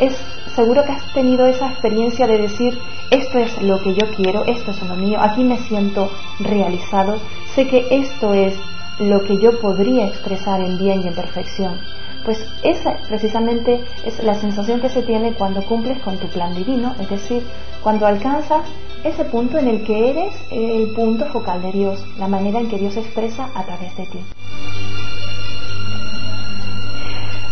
Es 0.00 0.16
seguro 0.54 0.84
que 0.84 0.92
has 0.92 1.12
tenido 1.12 1.46
esa 1.46 1.70
experiencia 1.70 2.26
de 2.26 2.38
decir, 2.38 2.78
esto 3.10 3.38
es 3.38 3.60
lo 3.60 3.80
que 3.82 3.94
yo 3.94 4.06
quiero, 4.16 4.46
esto 4.46 4.70
es 4.70 4.82
lo 4.82 4.96
mío, 4.96 5.18
aquí 5.20 5.44
me 5.44 5.58
siento 5.58 6.10
realizado, 6.40 7.18
sé 7.54 7.68
que 7.68 7.86
esto 7.90 8.32
es 8.32 8.54
lo 8.98 9.22
que 9.24 9.38
yo 9.38 9.60
podría 9.60 10.06
expresar 10.06 10.62
en 10.62 10.78
bien 10.78 11.02
y 11.02 11.08
en 11.08 11.14
perfección. 11.14 11.78
Pues 12.26 12.44
esa 12.64 12.96
precisamente 13.08 13.84
es 14.04 14.20
la 14.24 14.34
sensación 14.34 14.80
que 14.80 14.88
se 14.88 15.02
tiene 15.02 15.34
cuando 15.34 15.64
cumples 15.64 16.02
con 16.02 16.18
tu 16.18 16.26
plan 16.26 16.56
divino, 16.56 16.92
es 17.00 17.08
decir, 17.08 17.46
cuando 17.84 18.04
alcanzas 18.04 18.62
ese 19.04 19.26
punto 19.26 19.58
en 19.58 19.68
el 19.68 19.84
que 19.84 20.10
eres 20.10 20.34
el 20.50 20.92
punto 20.92 21.26
focal 21.26 21.62
de 21.62 21.70
Dios, 21.70 22.04
la 22.18 22.26
manera 22.26 22.58
en 22.58 22.68
que 22.68 22.78
Dios 22.78 22.94
se 22.94 23.00
expresa 23.00 23.48
a 23.54 23.62
través 23.62 23.96
de 23.96 24.06
ti. 24.06 24.18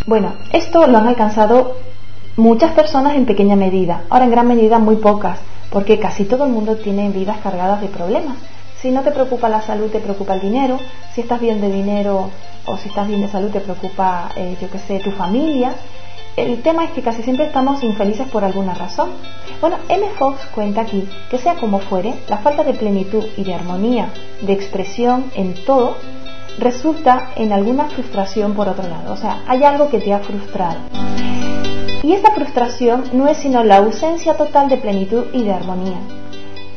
Bueno, 0.06 0.32
esto 0.52 0.88
lo 0.88 0.98
han 0.98 1.06
alcanzado 1.06 1.76
muchas 2.36 2.72
personas 2.72 3.14
en 3.14 3.26
pequeña 3.26 3.54
medida, 3.54 4.02
ahora 4.10 4.24
en 4.24 4.32
gran 4.32 4.48
medida 4.48 4.80
muy 4.80 4.96
pocas, 4.96 5.38
porque 5.70 6.00
casi 6.00 6.24
todo 6.24 6.46
el 6.46 6.50
mundo 6.50 6.74
tiene 6.78 7.10
vidas 7.10 7.38
cargadas 7.44 7.80
de 7.80 7.86
problemas. 7.86 8.38
Si 8.84 8.90
no 8.90 9.00
te 9.00 9.12
preocupa 9.12 9.48
la 9.48 9.62
salud, 9.62 9.90
te 9.90 9.98
preocupa 9.98 10.34
el 10.34 10.42
dinero. 10.42 10.78
Si 11.14 11.22
estás 11.22 11.40
bien 11.40 11.58
de 11.58 11.72
dinero 11.72 12.28
o 12.66 12.76
si 12.76 12.90
estás 12.90 13.08
bien 13.08 13.22
de 13.22 13.28
salud, 13.28 13.50
te 13.50 13.60
preocupa, 13.60 14.28
eh, 14.36 14.58
yo 14.60 14.68
qué 14.68 14.78
sé, 14.78 14.98
tu 14.98 15.10
familia. 15.10 15.74
El 16.36 16.60
tema 16.60 16.84
es 16.84 16.90
que 16.90 17.00
casi 17.00 17.22
siempre 17.22 17.46
estamos 17.46 17.82
infelices 17.82 18.28
por 18.28 18.44
alguna 18.44 18.74
razón. 18.74 19.08
Bueno, 19.62 19.78
M. 19.88 20.06
Fox 20.18 20.44
cuenta 20.54 20.82
aquí 20.82 21.08
que 21.30 21.38
sea 21.38 21.54
como 21.54 21.78
fuere, 21.78 22.12
la 22.28 22.36
falta 22.36 22.62
de 22.62 22.74
plenitud 22.74 23.24
y 23.38 23.44
de 23.44 23.54
armonía, 23.54 24.10
de 24.42 24.52
expresión 24.52 25.30
en 25.34 25.54
todo, 25.64 25.96
resulta 26.58 27.30
en 27.36 27.54
alguna 27.54 27.86
frustración 27.86 28.52
por 28.52 28.68
otro 28.68 28.86
lado. 28.86 29.14
O 29.14 29.16
sea, 29.16 29.44
hay 29.46 29.64
algo 29.64 29.88
que 29.88 30.00
te 30.00 30.12
ha 30.12 30.18
frustrado. 30.18 30.80
Y 32.02 32.12
esa 32.12 32.32
frustración 32.32 33.04
no 33.14 33.28
es 33.28 33.38
sino 33.38 33.64
la 33.64 33.78
ausencia 33.78 34.36
total 34.36 34.68
de 34.68 34.76
plenitud 34.76 35.24
y 35.32 35.42
de 35.42 35.54
armonía. 35.54 36.00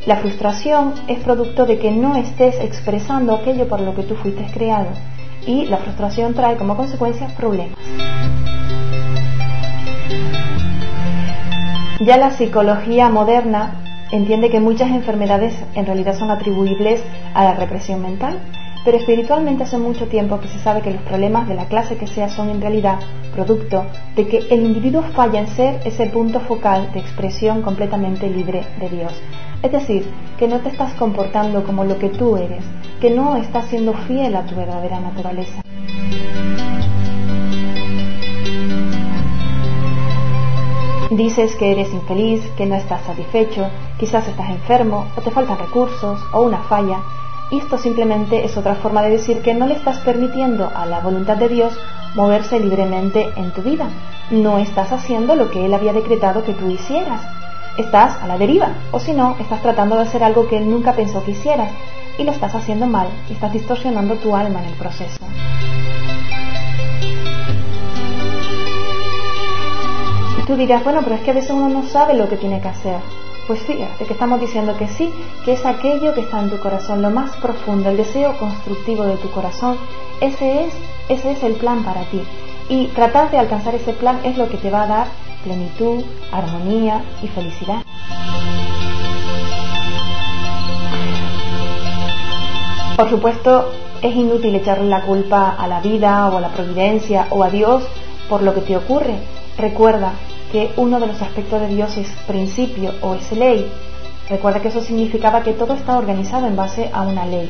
La 0.07 0.15
frustración 0.15 0.93
es 1.09 1.19
producto 1.19 1.65
de 1.65 1.79
que 1.79 1.91
no 1.91 2.15
estés 2.15 2.55
expresando 2.61 3.35
aquello 3.35 3.67
por 3.67 3.81
lo 3.81 3.93
que 3.93 4.03
tú 4.03 4.15
fuiste 4.15 4.47
creado 4.53 4.87
y 5.45 5.65
la 5.65 5.79
frustración 5.79 6.33
trae 6.33 6.55
como 6.55 6.77
consecuencia 6.77 7.27
problemas. 7.35 7.77
Ya 11.99 12.15
la 12.15 12.31
psicología 12.31 13.09
moderna 13.09 13.81
entiende 14.13 14.49
que 14.49 14.61
muchas 14.61 14.91
enfermedades 14.91 15.53
en 15.75 15.85
realidad 15.85 16.17
son 16.17 16.31
atribuibles 16.31 17.03
a 17.33 17.43
la 17.43 17.55
represión 17.55 18.01
mental 18.01 18.39
pero 18.87 18.99
espiritualmente 18.99 19.65
hace 19.65 19.77
mucho 19.77 20.07
tiempo 20.07 20.39
que 20.39 20.47
se 20.47 20.59
sabe 20.59 20.81
que 20.81 20.91
los 20.91 21.01
problemas 21.01 21.45
de 21.49 21.55
la 21.55 21.65
clase 21.65 21.97
que 21.97 22.07
sea 22.07 22.29
son 22.29 22.49
en 22.49 22.61
realidad 22.61 22.97
producto 23.35 23.85
de 24.15 24.25
que 24.29 24.37
el 24.49 24.65
individuo 24.65 25.03
falla 25.13 25.41
en 25.41 25.47
ser 25.49 25.81
ese 25.83 26.05
punto 26.05 26.39
focal 26.39 26.93
de 26.93 27.01
expresión 27.01 27.63
completamente 27.63 28.29
libre 28.29 28.63
de 28.79 28.87
Dios. 28.87 29.11
Es 29.61 29.73
decir, 29.73 30.09
que 30.39 30.47
no 30.47 30.61
te 30.61 30.69
estás 30.69 30.93
comportando 30.93 31.65
como 31.65 31.83
lo 31.83 31.99
que 31.99 32.07
tú 32.07 32.37
eres, 32.37 32.63
que 33.01 33.09
no 33.09 33.35
estás 33.35 33.65
siendo 33.65 33.91
fiel 33.93 34.33
a 34.37 34.45
tu 34.45 34.55
verdadera 34.55 35.01
naturaleza. 35.01 35.61
Dices 41.11 41.53
que 41.55 41.73
eres 41.73 41.93
infeliz, 41.93 42.41
que 42.55 42.65
no 42.65 42.75
estás 42.75 43.01
satisfecho, 43.01 43.67
quizás 43.99 44.25
estás 44.29 44.49
enfermo 44.49 45.07
o 45.17 45.21
te 45.21 45.31
faltan 45.31 45.59
recursos 45.59 46.21
o 46.31 46.41
una 46.43 46.59
falla. 46.59 46.99
Y 47.49 47.59
esto 47.59 47.77
simplemente 47.77 48.43
es 48.43 48.57
otra 48.57 48.75
forma 48.75 49.01
de 49.01 49.11
decir 49.11 49.41
que 49.41 49.53
no 49.53 49.67
le 49.67 49.75
estás 49.75 49.99
permitiendo 49.99 50.69
a 50.73 50.85
la 50.85 50.99
voluntad 50.99 51.37
de 51.37 51.47
Dios 51.47 51.77
moverse 52.15 52.59
libremente 52.59 53.31
en 53.35 53.51
tu 53.51 53.61
vida. 53.61 53.87
No 54.31 54.57
estás 54.57 54.91
haciendo 54.91 55.35
lo 55.35 55.49
que 55.49 55.65
Él 55.65 55.73
había 55.73 55.93
decretado 55.93 56.43
que 56.43 56.53
tú 56.53 56.69
hicieras. 56.69 57.21
Estás 57.77 58.21
a 58.21 58.27
la 58.27 58.37
deriva, 58.37 58.69
o 58.91 58.99
si 58.99 59.13
no, 59.13 59.35
estás 59.39 59.61
tratando 59.61 59.95
de 59.95 60.01
hacer 60.01 60.23
algo 60.23 60.47
que 60.47 60.57
Él 60.57 60.69
nunca 60.69 60.93
pensó 60.93 61.23
que 61.23 61.31
hicieras 61.31 61.71
y 62.17 62.23
lo 62.23 62.31
estás 62.31 62.55
haciendo 62.55 62.87
mal 62.87 63.07
y 63.29 63.33
estás 63.33 63.53
distorsionando 63.53 64.15
tu 64.15 64.35
alma 64.35 64.59
en 64.59 64.69
el 64.69 64.73
proceso. 64.73 65.17
tú 70.47 70.55
dirás, 70.55 70.81
bueno, 70.81 71.01
pero 71.03 71.17
es 71.17 71.21
que 71.21 71.31
a 71.31 71.33
veces 71.33 71.51
uno 71.51 71.67
no 71.67 71.83
sabe 71.83 72.13
lo 72.13 72.29
que 72.29 72.37
tiene 72.37 72.61
que 72.61 72.69
hacer. 72.69 73.26
Pues 73.47 73.61
fíjate 73.61 74.03
que 74.03 74.11
estamos 74.11 74.41
diciendo 74.41 74.75
que 74.75 74.89
sí, 74.89 75.09
que 75.45 75.53
es 75.53 75.65
aquello 75.65 76.13
que 76.13 76.19
está 76.19 76.41
en 76.41 76.49
tu 76.49 76.59
corazón, 76.59 77.01
lo 77.01 77.09
más 77.11 77.33
profundo, 77.37 77.89
el 77.89 77.95
deseo 77.95 78.37
constructivo 78.37 79.05
de 79.05 79.15
tu 79.15 79.31
corazón, 79.31 79.77
ese 80.19 80.65
es, 80.65 80.73
ese 81.07 81.31
es 81.31 81.43
el 81.43 81.53
plan 81.53 81.81
para 81.85 82.01
ti. 82.09 82.21
Y 82.67 82.87
tratar 82.87 83.31
de 83.31 83.37
alcanzar 83.37 83.73
ese 83.73 83.93
plan 83.93 84.19
es 84.25 84.37
lo 84.37 84.49
que 84.49 84.57
te 84.57 84.69
va 84.69 84.83
a 84.83 84.87
dar 84.87 85.07
plenitud, 85.45 86.03
armonía 86.29 87.05
y 87.23 87.27
felicidad. 87.29 87.83
Por 92.97 93.09
supuesto, 93.09 93.71
es 94.01 94.13
inútil 94.13 94.55
echarle 94.55 94.89
la 94.89 95.03
culpa 95.03 95.55
a 95.57 95.67
la 95.69 95.79
vida 95.79 96.27
o 96.27 96.37
a 96.37 96.41
la 96.41 96.49
providencia 96.49 97.27
o 97.29 97.45
a 97.45 97.49
Dios 97.49 97.83
por 98.27 98.41
lo 98.41 98.53
que 98.53 98.61
te 98.61 98.75
ocurre. 98.75 99.15
Recuerda 99.57 100.13
que 100.51 100.71
uno 100.77 100.99
de 100.99 101.07
los 101.07 101.21
aspectos 101.21 101.59
de 101.61 101.67
Dios 101.67 101.97
es 101.97 102.07
principio 102.27 102.93
o 103.01 103.15
es 103.15 103.31
ley. 103.31 103.67
Recuerda 104.29 104.61
que 104.61 104.67
eso 104.67 104.81
significaba 104.81 105.41
que 105.41 105.53
todo 105.53 105.73
está 105.73 105.97
organizado 105.97 106.45
en 106.45 106.55
base 106.55 106.89
a 106.93 107.01
una 107.01 107.25
ley. 107.25 107.49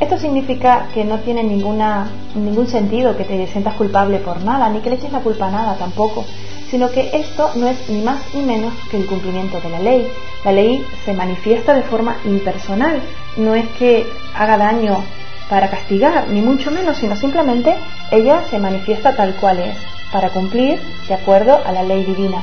Esto 0.00 0.16
significa 0.16 0.86
que 0.94 1.04
no 1.04 1.18
tiene 1.18 1.42
ninguna, 1.42 2.08
ningún 2.34 2.68
sentido 2.68 3.16
que 3.16 3.24
te 3.24 3.46
sientas 3.48 3.74
culpable 3.74 4.18
por 4.18 4.42
nada, 4.42 4.68
ni 4.68 4.80
que 4.80 4.90
le 4.90 4.96
eches 4.96 5.12
la 5.12 5.20
culpa 5.20 5.48
a 5.48 5.50
nada 5.50 5.74
tampoco, 5.76 6.24
sino 6.70 6.90
que 6.90 7.10
esto 7.12 7.50
no 7.56 7.66
es 7.68 7.88
ni 7.90 8.00
más 8.02 8.20
ni 8.32 8.42
menos 8.42 8.72
que 8.90 8.96
el 8.96 9.06
cumplimiento 9.06 9.60
de 9.60 9.70
la 9.70 9.80
ley. 9.80 10.06
La 10.44 10.52
ley 10.52 10.86
se 11.04 11.12
manifiesta 11.12 11.74
de 11.74 11.82
forma 11.82 12.16
impersonal, 12.24 13.02
no 13.36 13.54
es 13.54 13.68
que 13.70 14.06
haga 14.34 14.56
daño 14.56 15.02
para 15.50 15.68
castigar, 15.68 16.28
ni 16.28 16.40
mucho 16.42 16.70
menos, 16.70 16.96
sino 16.96 17.16
simplemente 17.16 17.74
ella 18.12 18.44
se 18.48 18.58
manifiesta 18.58 19.16
tal 19.16 19.34
cual 19.34 19.58
es 19.58 19.99
para 20.12 20.30
cumplir 20.30 20.80
de 21.08 21.14
acuerdo 21.14 21.60
a 21.64 21.72
la 21.72 21.82
ley 21.82 22.04
divina. 22.04 22.42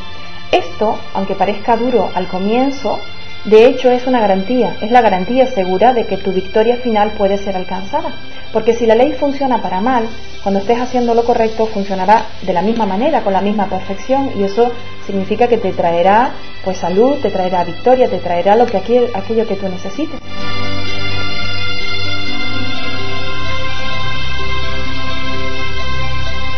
Esto, 0.51 0.97
aunque 1.13 1.35
parezca 1.35 1.75
duro 1.75 2.09
al 2.13 2.27
comienzo, 2.27 2.99
de 3.45 3.65
hecho 3.65 3.89
es 3.89 4.07
una 4.07 4.19
garantía, 4.19 4.75
es 4.81 4.91
la 4.91 5.01
garantía 5.01 5.47
segura 5.47 5.93
de 5.93 6.05
que 6.05 6.17
tu 6.17 6.31
victoria 6.31 6.77
final 6.77 7.11
puede 7.11 7.37
ser 7.37 7.55
alcanzada. 7.55 8.13
Porque 8.51 8.73
si 8.73 8.85
la 8.85 8.95
ley 8.95 9.13
funciona 9.13 9.61
para 9.61 9.81
mal, 9.81 10.07
cuando 10.43 10.59
estés 10.59 10.79
haciendo 10.79 11.13
lo 11.13 11.23
correcto 11.25 11.65
funcionará 11.67 12.25
de 12.41 12.53
la 12.53 12.61
misma 12.61 12.85
manera, 12.85 13.21
con 13.21 13.33
la 13.33 13.41
misma 13.41 13.67
perfección, 13.67 14.31
y 14.37 14.43
eso 14.43 14.71
significa 15.05 15.47
que 15.47 15.57
te 15.57 15.71
traerá 15.73 16.31
pues 16.63 16.77
salud, 16.77 17.17
te 17.21 17.29
traerá 17.29 17.63
victoria, 17.63 18.09
te 18.09 18.19
traerá 18.19 18.55
lo 18.55 18.65
que 18.65 18.77
aquello 18.77 19.47
que 19.47 19.55
tú 19.55 19.67
necesites. 19.67 20.19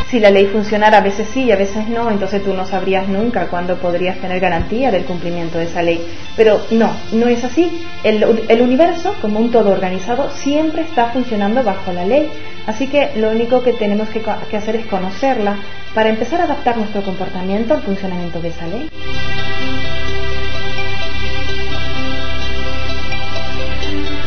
Si 0.10 0.20
la 0.20 0.32
ley 0.32 0.48
funcionara 0.48 0.98
a 0.98 1.02
veces 1.02 1.28
sí 1.32 1.44
y 1.44 1.52
a 1.52 1.56
veces 1.56 1.88
no, 1.88 2.10
entonces 2.10 2.44
tú 2.44 2.54
no 2.54 2.66
sabrías 2.66 3.08
nunca 3.08 3.48
cuándo 3.48 3.78
podrías 3.78 4.18
tener 4.18 4.40
garantía 4.40 4.92
del 4.92 5.06
cumplimiento 5.06 5.60
de 5.60 5.66
esa 5.66 5.84
ley. 5.84 6.04
Pero 6.36 6.62
no, 6.72 6.92
no 7.12 7.28
es 7.28 7.44
así. 7.44 7.86
El, 8.04 8.24
universo, 8.62 9.16
como 9.22 9.40
un 9.40 9.52
todo 9.52 9.72
organizado, 9.72 10.32
siempre 10.32 10.82
está 10.82 11.12
funcionando 11.12 11.64
bajo 11.64 11.94
la 11.94 12.06
ley. 12.06 12.28
Así 12.66 12.88
que 12.88 13.12
lo 13.18 13.30
único 13.30 13.62
que 13.62 13.74
tenemos 13.74 14.10
que, 14.10 14.24
que 14.50 14.58
hacer 14.58 14.78
es 14.78 14.88
conocerla 14.88 15.58
para 15.94 16.10
empezar 16.10 16.42
a 16.42 16.46
adaptar 16.46 16.78
nuestro 16.78 17.04
comportamiento 17.04 17.76
al 17.76 17.84
funcionamiento 17.84 18.42
de 18.42 18.48
esa 18.50 18.68
ley. 18.68 18.90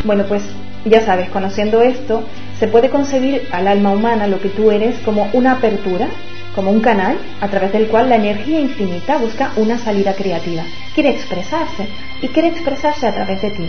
Bueno, 0.04 0.24
pues 0.28 0.42
ya 0.84 1.00
sabes, 1.00 1.28
conociendo 1.30 1.80
esto, 1.82 2.24
se 2.62 2.68
puede 2.68 2.90
concebir 2.90 3.48
al 3.50 3.66
alma 3.66 3.90
humana 3.90 4.28
lo 4.28 4.38
que 4.38 4.48
tú 4.48 4.70
eres 4.70 4.96
como 5.00 5.28
una 5.32 5.54
apertura, 5.54 6.06
como 6.54 6.70
un 6.70 6.78
canal 6.78 7.18
a 7.40 7.48
través 7.48 7.72
del 7.72 7.88
cual 7.88 8.08
la 8.08 8.14
energía 8.14 8.60
infinita 8.60 9.18
busca 9.18 9.50
una 9.56 9.78
salida 9.78 10.14
creativa. 10.14 10.62
Quiere 10.94 11.10
expresarse 11.10 11.88
y 12.22 12.28
quiere 12.28 12.50
expresarse 12.50 13.08
a 13.08 13.14
través 13.14 13.42
de 13.42 13.50
ti. 13.50 13.68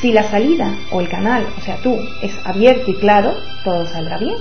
Si 0.00 0.10
la 0.10 0.24
salida 0.24 0.74
o 0.90 1.00
el 1.00 1.08
canal, 1.08 1.46
o 1.56 1.60
sea 1.60 1.76
tú, 1.76 2.00
es 2.20 2.32
abierto 2.44 2.90
y 2.90 2.94
claro, 2.96 3.32
todo 3.62 3.86
saldrá 3.86 4.18
bien. 4.18 4.34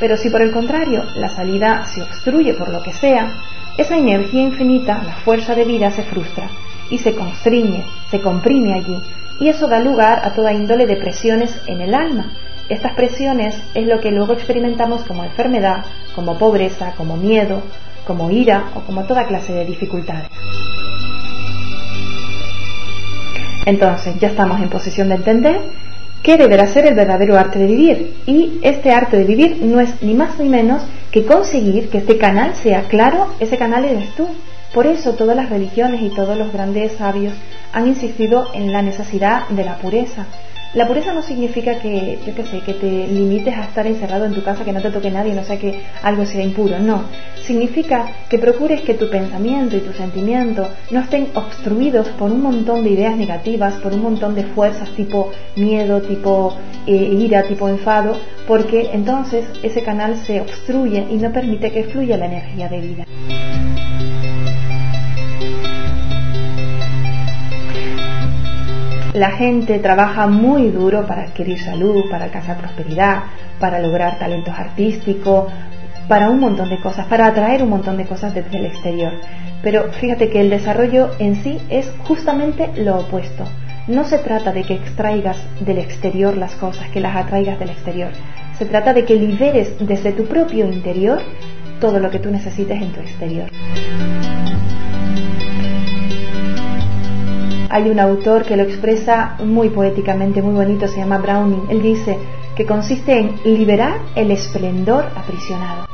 Pero 0.00 0.16
si 0.16 0.28
por 0.28 0.42
el 0.42 0.50
contrario 0.50 1.04
la 1.14 1.28
salida 1.28 1.86
se 1.86 2.02
obstruye 2.02 2.54
por 2.54 2.70
lo 2.70 2.82
que 2.82 2.94
sea, 2.94 3.32
esa 3.78 3.96
energía 3.96 4.42
infinita, 4.42 5.04
la 5.04 5.14
fuerza 5.24 5.54
de 5.54 5.66
vida, 5.66 5.92
se 5.92 6.02
frustra 6.02 6.50
y 6.90 6.98
se 6.98 7.14
constriñe, 7.14 7.84
se 8.10 8.20
comprime 8.20 8.74
allí, 8.74 9.00
y 9.38 9.46
eso 9.46 9.68
da 9.68 9.78
lugar 9.78 10.20
a 10.24 10.32
toda 10.32 10.52
índole 10.52 10.88
de 10.88 10.96
presiones 10.96 11.56
en 11.68 11.80
el 11.80 11.94
alma, 11.94 12.32
estas 12.70 12.94
presiones 12.94 13.54
es 13.74 13.86
lo 13.86 14.00
que 14.00 14.12
luego 14.12 14.32
experimentamos 14.32 15.02
como 15.02 15.24
enfermedad, 15.24 15.84
como 16.14 16.38
pobreza, 16.38 16.94
como 16.96 17.16
miedo, 17.16 17.62
como 18.06 18.30
ira 18.30 18.70
o 18.76 18.80
como 18.80 19.04
toda 19.04 19.26
clase 19.26 19.52
de 19.52 19.66
dificultades. 19.66 20.28
Entonces, 23.66 24.18
ya 24.18 24.28
estamos 24.28 24.60
en 24.62 24.70
posición 24.70 25.08
de 25.08 25.16
entender 25.16 25.60
qué 26.22 26.36
deberá 26.36 26.66
ser 26.68 26.86
el 26.86 26.94
verdadero 26.94 27.36
arte 27.36 27.58
de 27.58 27.66
vivir. 27.66 28.14
Y 28.26 28.60
este 28.62 28.92
arte 28.92 29.16
de 29.16 29.24
vivir 29.24 29.58
no 29.62 29.80
es 29.80 30.02
ni 30.02 30.14
más 30.14 30.38
ni 30.38 30.48
menos 30.48 30.82
que 31.10 31.24
conseguir 31.24 31.90
que 31.90 31.98
este 31.98 32.18
canal 32.18 32.54
sea 32.54 32.84
claro, 32.84 33.34
ese 33.40 33.58
canal 33.58 33.84
eres 33.84 34.14
tú. 34.14 34.28
Por 34.72 34.86
eso 34.86 35.14
todas 35.14 35.34
las 35.34 35.50
religiones 35.50 36.00
y 36.02 36.10
todos 36.10 36.38
los 36.38 36.52
grandes 36.52 36.92
sabios 36.92 37.34
han 37.72 37.88
insistido 37.88 38.46
en 38.54 38.72
la 38.72 38.82
necesidad 38.82 39.48
de 39.48 39.64
la 39.64 39.76
pureza, 39.78 40.26
la 40.72 40.86
pureza 40.86 41.12
no 41.12 41.22
significa 41.22 41.80
que, 41.80 42.18
yo 42.24 42.32
qué 42.32 42.44
sé, 42.44 42.60
que 42.60 42.74
te 42.74 43.08
limites 43.08 43.56
a 43.56 43.64
estar 43.64 43.86
encerrado 43.88 44.24
en 44.26 44.34
tu 44.34 44.42
casa, 44.44 44.64
que 44.64 44.72
no 44.72 44.80
te 44.80 44.90
toque 44.90 45.10
nadie, 45.10 45.34
no 45.34 45.42
sea 45.42 45.58
que 45.58 45.80
algo 46.02 46.24
sea 46.24 46.44
impuro, 46.44 46.78
no. 46.78 47.02
Significa 47.42 48.06
que 48.28 48.38
procures 48.38 48.82
que 48.82 48.94
tu 48.94 49.10
pensamiento 49.10 49.76
y 49.76 49.80
tu 49.80 49.92
sentimiento 49.92 50.68
no 50.92 51.00
estén 51.00 51.28
obstruidos 51.34 52.06
por 52.10 52.30
un 52.30 52.42
montón 52.42 52.84
de 52.84 52.90
ideas 52.90 53.16
negativas, 53.16 53.74
por 53.76 53.92
un 53.92 54.02
montón 54.02 54.36
de 54.36 54.44
fuerzas 54.44 54.88
tipo 54.90 55.32
miedo, 55.56 56.02
tipo 56.02 56.56
eh, 56.86 56.92
ira, 56.92 57.42
tipo 57.42 57.68
enfado, 57.68 58.16
porque 58.46 58.90
entonces 58.92 59.46
ese 59.64 59.82
canal 59.82 60.16
se 60.18 60.40
obstruye 60.40 61.04
y 61.10 61.16
no 61.16 61.32
permite 61.32 61.72
que 61.72 61.84
fluya 61.84 62.16
la 62.16 62.26
energía 62.26 62.68
de 62.68 62.80
vida. 62.80 63.04
La 69.14 69.32
gente 69.32 69.80
trabaja 69.80 70.28
muy 70.28 70.70
duro 70.70 71.04
para 71.04 71.22
adquirir 71.22 71.58
salud, 71.58 72.04
para 72.08 72.26
alcanzar 72.26 72.58
prosperidad, 72.58 73.24
para 73.58 73.80
lograr 73.80 74.20
talentos 74.20 74.54
artísticos, 74.56 75.46
para 76.06 76.30
un 76.30 76.38
montón 76.38 76.70
de 76.70 76.80
cosas, 76.80 77.06
para 77.06 77.26
atraer 77.26 77.64
un 77.64 77.70
montón 77.70 77.96
de 77.96 78.06
cosas 78.06 78.32
desde 78.34 78.58
el 78.58 78.66
exterior. 78.66 79.12
Pero 79.62 79.90
fíjate 79.92 80.30
que 80.30 80.40
el 80.40 80.48
desarrollo 80.48 81.10
en 81.18 81.42
sí 81.42 81.58
es 81.70 81.90
justamente 82.06 82.70
lo 82.76 82.98
opuesto. 82.98 83.44
No 83.88 84.04
se 84.04 84.18
trata 84.18 84.52
de 84.52 84.62
que 84.62 84.74
extraigas 84.74 85.38
del 85.58 85.78
exterior 85.78 86.36
las 86.36 86.54
cosas, 86.54 86.88
que 86.90 87.00
las 87.00 87.16
atraigas 87.16 87.58
del 87.58 87.70
exterior. 87.70 88.10
Se 88.58 88.64
trata 88.64 88.94
de 88.94 89.04
que 89.04 89.16
liberes 89.16 89.74
desde 89.80 90.12
tu 90.12 90.26
propio 90.26 90.66
interior 90.66 91.20
todo 91.80 91.98
lo 91.98 92.10
que 92.10 92.20
tú 92.20 92.30
necesites 92.30 92.80
en 92.80 92.92
tu 92.92 93.00
exterior. 93.00 93.48
Hay 97.72 97.88
un 97.88 98.00
autor 98.00 98.44
que 98.44 98.56
lo 98.56 98.64
expresa 98.64 99.36
muy 99.38 99.68
poéticamente, 99.68 100.42
muy 100.42 100.54
bonito, 100.54 100.88
se 100.88 100.96
llama 100.96 101.18
Browning. 101.18 101.66
Él 101.68 101.80
dice 101.80 102.18
que 102.56 102.66
consiste 102.66 103.16
en 103.16 103.40
liberar 103.44 104.00
el 104.16 104.32
esplendor 104.32 105.04
aprisionado. 105.14 105.86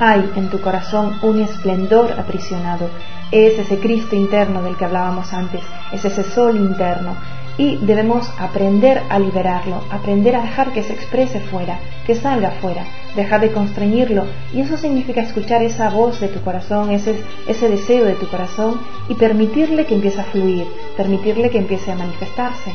Hay 0.00 0.32
en 0.36 0.48
tu 0.48 0.58
corazón 0.62 1.18
un 1.20 1.40
esplendor 1.40 2.12
aprisionado. 2.18 2.88
Es 3.30 3.58
ese 3.58 3.78
Cristo 3.78 4.16
interno 4.16 4.62
del 4.62 4.76
que 4.76 4.86
hablábamos 4.86 5.34
antes, 5.34 5.60
es 5.92 6.06
ese 6.06 6.22
sol 6.22 6.56
interno. 6.56 7.16
Y 7.58 7.78
debemos 7.78 8.30
aprender 8.38 9.02
a 9.08 9.18
liberarlo, 9.18 9.82
aprender 9.90 10.36
a 10.36 10.42
dejar 10.42 10.72
que 10.72 10.82
se 10.82 10.92
exprese 10.92 11.40
fuera, 11.40 11.78
que 12.06 12.14
salga 12.14 12.50
fuera, 12.60 12.84
dejar 13.14 13.40
de 13.40 13.52
constreñirlo. 13.52 14.24
Y 14.52 14.60
eso 14.60 14.76
significa 14.76 15.22
escuchar 15.22 15.62
esa 15.62 15.88
voz 15.90 16.20
de 16.20 16.28
tu 16.28 16.40
corazón, 16.42 16.90
ese, 16.90 17.16
ese 17.46 17.68
deseo 17.68 18.04
de 18.04 18.14
tu 18.14 18.28
corazón 18.28 18.80
y 19.08 19.14
permitirle 19.14 19.86
que 19.86 19.94
empiece 19.94 20.20
a 20.20 20.24
fluir, 20.24 20.66
permitirle 20.96 21.50
que 21.50 21.58
empiece 21.58 21.90
a 21.90 21.96
manifestarse. 21.96 22.72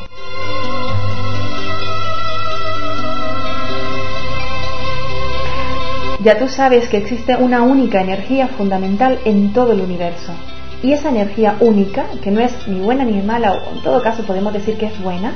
Ya 6.24 6.38
tú 6.38 6.48
sabes 6.48 6.88
que 6.88 6.98
existe 6.98 7.36
una 7.36 7.64
única 7.64 8.00
energía 8.00 8.48
fundamental 8.48 9.20
en 9.26 9.54
todo 9.54 9.72
el 9.72 9.82
universo. 9.82 10.32
Y 10.84 10.94
esa 10.94 11.10
energía 11.10 11.58
única, 11.60 12.06
que 12.24 12.32
no 12.32 12.40
es 12.40 12.52
ni 12.68 12.80
buena 12.80 13.04
ni 13.04 13.22
mala, 13.22 13.54
o 13.54 13.76
en 13.76 13.82
todo 13.84 14.02
caso 14.02 14.24
podemos 14.24 14.52
decir 14.54 14.78
que 14.78 14.88
es 14.88 15.02
buena, 15.02 15.34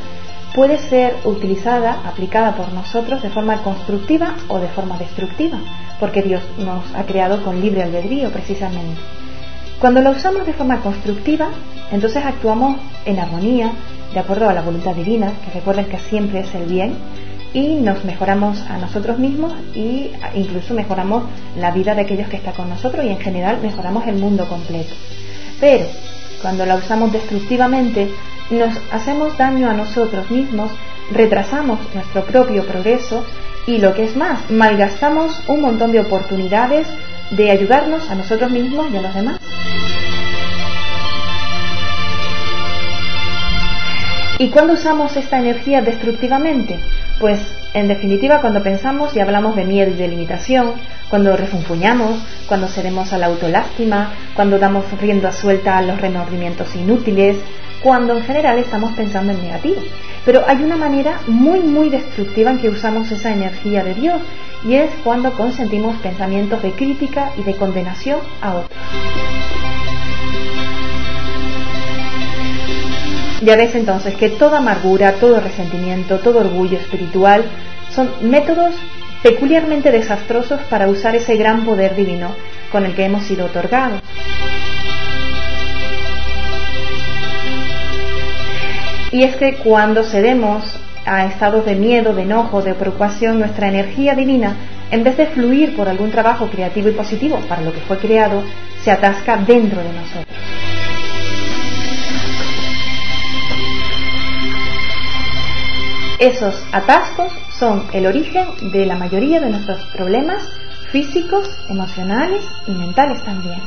puede 0.55 0.79
ser 0.79 1.15
utilizada, 1.25 1.99
aplicada 2.05 2.55
por 2.55 2.71
nosotros 2.73 3.21
de 3.21 3.29
forma 3.29 3.61
constructiva 3.61 4.35
o 4.47 4.59
de 4.59 4.69
forma 4.69 4.97
destructiva, 4.97 5.59
porque 5.99 6.21
Dios 6.21 6.41
nos 6.57 6.83
ha 6.95 7.03
creado 7.05 7.43
con 7.43 7.61
libre 7.61 7.83
albedrío 7.83 8.31
precisamente. 8.31 8.99
Cuando 9.79 10.01
la 10.01 10.11
usamos 10.11 10.45
de 10.45 10.53
forma 10.53 10.79
constructiva, 10.79 11.49
entonces 11.91 12.23
actuamos 12.25 12.77
en 13.05 13.19
armonía, 13.19 13.71
de 14.13 14.19
acuerdo 14.19 14.49
a 14.49 14.53
la 14.53 14.61
voluntad 14.61 14.95
divina, 14.95 15.33
que 15.43 15.59
recuerden 15.59 15.85
que 15.85 15.99
siempre 15.99 16.39
es 16.39 16.55
el 16.55 16.65
bien, 16.65 16.95
y 17.53 17.75
nos 17.75 18.03
mejoramos 18.03 18.61
a 18.69 18.77
nosotros 18.77 19.17
mismos 19.17 19.53
e 19.75 20.11
incluso 20.35 20.73
mejoramos 20.73 21.23
la 21.57 21.71
vida 21.71 21.95
de 21.95 22.01
aquellos 22.01 22.27
que 22.27 22.35
están 22.37 22.53
con 22.53 22.69
nosotros 22.69 23.05
y 23.05 23.09
en 23.09 23.19
general 23.19 23.59
mejoramos 23.61 24.05
el 24.07 24.15
mundo 24.15 24.45
completo. 24.45 24.93
Pero 25.59 25.85
cuando 26.41 26.65
la 26.65 26.75
usamos 26.75 27.11
destructivamente, 27.11 28.09
nos 28.49 28.75
hacemos 28.91 29.37
daño 29.37 29.69
a 29.69 29.73
nosotros 29.73 30.29
mismos, 30.29 30.71
retrasamos 31.11 31.79
nuestro 31.93 32.25
propio 32.25 32.65
progreso 32.65 33.25
y 33.67 33.79
lo 33.79 33.93
que 33.93 34.03
es 34.03 34.15
más, 34.15 34.49
malgastamos 34.51 35.41
un 35.47 35.61
montón 35.61 35.91
de 35.91 36.01
oportunidades 36.01 36.87
de 37.31 37.49
ayudarnos 37.51 38.09
a 38.09 38.15
nosotros 38.15 38.51
mismos 38.51 38.87
y 38.91 38.97
a 38.97 39.01
los 39.01 39.15
demás. 39.15 39.39
¿Y 44.37 44.49
cuándo 44.49 44.73
usamos 44.73 45.15
esta 45.15 45.39
energía 45.39 45.81
destructivamente? 45.81 46.77
Pues 47.19 47.39
en 47.73 47.87
definitiva 47.87 48.41
cuando 48.41 48.61
pensamos 48.61 49.15
y 49.15 49.21
hablamos 49.21 49.55
de 49.55 49.63
miedo 49.63 49.91
y 49.91 49.95
de 49.95 50.09
limitación, 50.09 50.73
cuando 51.09 51.37
refunfuñamos, 51.37 52.21
cuando 52.45 52.67
cedemos 52.67 53.13
a 53.13 53.17
la 53.17 53.27
autolástima, 53.27 54.11
cuando 54.35 54.59
damos 54.59 54.91
rienda 54.99 55.31
suelta 55.31 55.77
a 55.77 55.81
los 55.81 56.01
remordimientos 56.01 56.75
inútiles, 56.75 57.37
cuando 57.81 58.17
en 58.17 58.23
general 58.23 58.59
estamos 58.59 58.91
pensando 58.93 59.31
en 59.31 59.41
negativo. 59.41 59.81
Pero 60.25 60.43
hay 60.45 60.61
una 60.63 60.75
manera 60.75 61.21
muy 61.27 61.61
muy 61.61 61.89
destructiva 61.89 62.51
en 62.51 62.59
que 62.59 62.69
usamos 62.69 63.09
esa 63.11 63.31
energía 63.31 63.85
de 63.85 63.93
Dios 63.93 64.21
y 64.65 64.75
es 64.75 64.91
cuando 65.03 65.31
consentimos 65.31 65.95
pensamientos 65.97 66.61
de 66.61 66.71
crítica 66.71 67.31
y 67.37 67.43
de 67.43 67.55
condenación 67.55 68.19
a 68.41 68.55
otros. 68.55 68.79
Ya 73.45 73.55
ves 73.55 73.75
entonces 73.75 74.15
que 74.15 74.29
toda 74.29 74.57
amargura, 74.57 75.13
todo 75.19 75.39
resentimiento, 75.39 76.17
todo 76.17 76.39
orgullo 76.39 76.79
espiritual 76.79 77.43
son 77.91 78.09
métodos 78.21 78.73
peculiarmente 79.21 79.91
desastrosos 79.91 80.61
para 80.61 80.87
usar 80.87 81.15
ese 81.15 81.37
gran 81.37 81.63
poder 81.63 81.95
divino 81.95 82.29
con 82.71 82.85
el 82.85 82.95
que 82.95 83.05
hemos 83.05 83.23
sido 83.23 83.45
otorgados. 83.45 84.01
Y 89.11 89.21
es 89.21 89.35
que 89.35 89.57
cuando 89.57 90.03
cedemos 90.03 90.79
a 91.05 91.27
estados 91.27 91.65
de 91.65 91.75
miedo, 91.75 92.15
de 92.15 92.23
enojo, 92.23 92.63
de 92.63 92.73
preocupación, 92.73 93.37
nuestra 93.37 93.67
energía 93.67 94.15
divina, 94.15 94.55
en 94.89 95.03
vez 95.03 95.17
de 95.17 95.27
fluir 95.27 95.75
por 95.75 95.87
algún 95.87 96.09
trabajo 96.09 96.47
creativo 96.47 96.89
y 96.89 96.93
positivo 96.93 97.39
para 97.47 97.61
lo 97.61 97.71
que 97.71 97.81
fue 97.81 97.99
creado, 97.99 98.41
se 98.83 98.89
atasca 98.89 99.37
dentro 99.37 99.83
de 99.83 99.93
nosotros. 99.93 100.64
Esos 106.19 106.55
atascos 106.71 107.31
son 107.59 107.87
el 107.91 108.07
origen 108.07 108.71
de 108.71 108.85
la 108.85 108.95
mayoría 108.95 109.41
de 109.41 109.49
nuestros 109.49 109.85
problemas 109.87 110.43
físicos, 110.91 111.49
emocionales 111.67 112.41
y 112.67 112.71
mentales 112.71 113.21
también. 113.25 113.61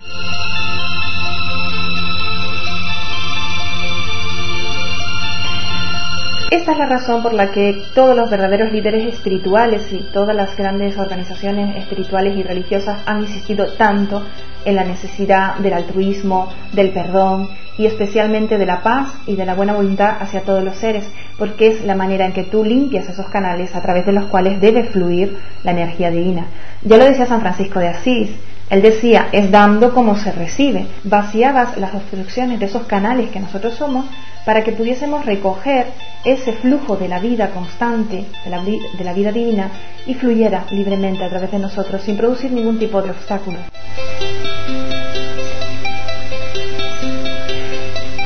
Esta 6.51 6.73
es 6.73 6.79
la 6.79 6.87
razón 6.87 7.23
por 7.23 7.35
la 7.35 7.51
que 7.51 7.83
todos 7.95 8.17
los 8.17 8.31
verdaderos 8.31 8.73
líderes 8.73 9.13
espirituales 9.13 9.93
y 9.93 9.99
todas 10.15 10.35
las 10.35 10.57
grandes 10.57 10.97
organizaciones 10.97 11.77
espirituales 11.77 12.39
y 12.39 12.43
religiosas 12.43 13.03
han 13.05 13.21
insistido 13.21 13.67
tanto 13.75 14.25
en 14.65 14.77
la 14.77 14.85
necesidad 14.85 15.57
del 15.57 15.75
altruismo, 15.75 16.49
del 16.73 16.93
perdón 16.93 17.51
y 17.77 17.85
especialmente 17.85 18.57
de 18.57 18.65
la 18.65 18.83
paz 18.83 19.13
y 19.27 19.37
de 19.37 19.45
la 19.45 19.55
buena 19.55 19.75
voluntad 19.75 20.17
hacia 20.21 20.41
todos 20.41 20.65
los 20.65 20.77
seres, 20.77 21.07
porque 21.37 21.69
es 21.69 21.85
la 21.85 21.95
manera 21.95 22.25
en 22.25 22.33
que 22.33 22.45
tú 22.45 22.65
limpias 22.65 23.11
esos 23.11 23.29
canales 23.29 23.77
a 23.77 23.83
través 23.83 24.07
de 24.07 24.13
los 24.13 24.25
cuales 24.25 24.59
debe 24.59 24.85
fluir 24.85 25.37
la 25.65 25.73
energía 25.73 26.11
divina. 26.11 26.47
Ya 26.83 26.97
lo 26.97 27.05
decía 27.05 27.27
San 27.27 27.43
Francisco 27.43 27.79
de 27.79 27.89
Asís, 27.89 28.31
él 28.71 28.83
decía, 28.83 29.29
es 29.33 29.51
dando 29.51 29.95
como 29.95 30.17
se 30.17 30.31
recibe. 30.31 30.87
Vaciabas 31.05 31.79
las 31.79 31.95
obstrucciones 31.95 32.61
de 32.61 32.67
esos 32.67 32.85
canales 32.85 33.31
que 33.31 33.41
nosotros 33.41 33.75
somos 33.75 34.05
para 34.45 34.63
que 34.63 34.73
pudiésemos 34.73 35.25
recoger 35.25 35.87
ese 36.25 36.53
flujo 36.53 36.97
de 36.97 37.09
la 37.09 37.19
vida 37.19 37.51
constante, 37.51 38.27
de 38.45 39.05
la, 39.05 39.13
vida 39.13 39.33
divina, 39.33 39.71
y 40.07 40.15
fluyera 40.15 40.65
libremente 40.71 41.25
a 41.25 41.29
través 41.29 41.51
de 41.51 41.59
nosotros 41.59 42.03
sin 42.03 42.17
producir 42.17 42.53
ningún 42.53 42.79
tipo 42.79 43.01
de 43.01 43.11
obstáculo. 43.11 43.59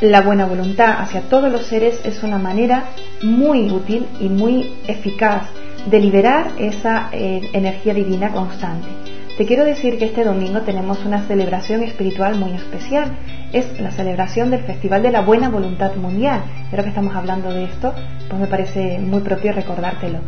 La 0.01 0.23
buena 0.23 0.47
voluntad 0.47 0.97
hacia 1.01 1.21
todos 1.23 1.51
los 1.53 1.63
seres 1.67 2.01
es 2.05 2.25
una 2.25 2.39
manera 2.39 2.87
muy 3.23 3.71
útil 3.71 4.07
y 4.19 4.29
muy 4.29 4.75
eficaz 4.89 5.45
de 5.87 6.01
liberar 6.01 6.49
esa 6.59 7.09
eh, 7.13 7.51
energía 7.53 7.95
divina 7.95 8.33
constante. 8.33 9.12
Te 9.37 9.47
quiero 9.47 9.65
decir 9.65 9.97
que 9.99 10.05
este 10.05 10.25
domingo 10.25 10.61
tenemos 10.61 11.07
una 11.07 11.23
celebración 11.27 11.83
espiritual 11.83 12.39
muy 12.39 12.53
especial. 12.53 13.17
Es 13.51 13.81
la 13.81 13.91
celebración 13.91 14.51
del 14.51 14.61
Festival 14.61 15.03
de 15.03 15.11
la 15.11 15.23
Buena 15.23 15.49
Voluntad 15.49 15.95
Mundial. 15.95 16.43
Creo 16.71 16.85
que 16.85 16.91
estamos 16.91 17.17
hablando 17.17 17.51
de 17.51 17.65
esto, 17.65 17.95
pues 18.29 18.39
me 18.39 18.47
parece 18.47 18.99
muy 18.99 19.23
propio 19.23 19.53
recordártelo. 19.53 20.19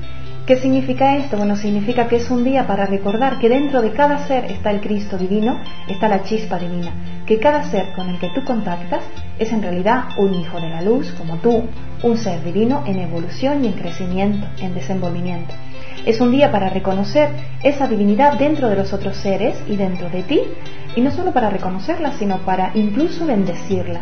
¿Qué 0.46 0.56
significa 0.56 1.18
esto? 1.18 1.36
Bueno, 1.36 1.54
significa 1.56 2.08
que 2.08 2.16
es 2.16 2.30
un 2.30 2.44
día 2.44 2.66
para 2.66 2.86
recordar 2.86 3.38
que 3.38 3.50
dentro 3.50 3.82
de 3.82 3.92
cada 3.92 4.26
ser 4.26 4.46
está 4.46 4.70
el 4.70 4.80
Cristo 4.80 5.18
divino, 5.18 5.60
está 5.86 6.08
la 6.08 6.22
chispa 6.22 6.58
divina, 6.58 6.92
que 7.26 7.38
cada 7.38 7.62
ser 7.64 7.92
con 7.94 8.08
el 8.08 8.18
que 8.18 8.30
tú 8.30 8.42
contactas 8.44 9.04
es 9.38 9.52
en 9.52 9.62
realidad 9.62 10.04
un 10.16 10.34
hijo 10.34 10.60
de 10.60 10.70
la 10.70 10.80
luz, 10.80 11.14
como 11.18 11.36
tú, 11.36 11.64
un 12.02 12.16
ser 12.16 12.42
divino 12.42 12.82
en 12.86 13.00
evolución 13.00 13.64
y 13.64 13.68
en 13.68 13.74
crecimiento, 13.74 14.46
en 14.60 14.74
desenvolvimiento. 14.74 15.54
Es 16.06 16.20
un 16.20 16.30
día 16.30 16.52
para 16.52 16.68
reconocer 16.68 17.30
esa 17.62 17.88
divinidad 17.88 18.38
dentro 18.38 18.68
de 18.68 18.76
los 18.76 18.92
otros 18.92 19.16
seres 19.16 19.56
y 19.66 19.76
dentro 19.76 20.10
de 20.10 20.22
ti, 20.22 20.40
y 20.94 21.00
no 21.00 21.10
solo 21.10 21.32
para 21.32 21.48
reconocerla, 21.48 22.12
sino 22.18 22.38
para 22.38 22.72
incluso 22.74 23.26
bendecirla. 23.26 24.00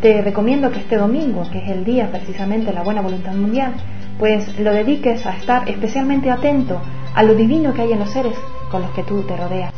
Te 0.00 0.22
recomiendo 0.22 0.70
que 0.70 0.80
este 0.80 0.96
domingo, 0.96 1.46
que 1.50 1.58
es 1.58 1.68
el 1.68 1.84
día 1.84 2.10
precisamente 2.10 2.66
de 2.66 2.72
la 2.72 2.82
buena 2.82 3.02
voluntad 3.02 3.34
mundial, 3.34 3.74
pues 4.18 4.58
lo 4.58 4.72
dediques 4.72 5.26
a 5.26 5.36
estar 5.36 5.68
especialmente 5.68 6.30
atento 6.30 6.80
a 7.14 7.22
lo 7.22 7.34
divino 7.34 7.74
que 7.74 7.82
hay 7.82 7.92
en 7.92 7.98
los 7.98 8.10
seres 8.10 8.36
con 8.70 8.80
los 8.80 8.90
que 8.92 9.02
tú 9.02 9.22
te 9.22 9.36
rodeas. 9.36 9.72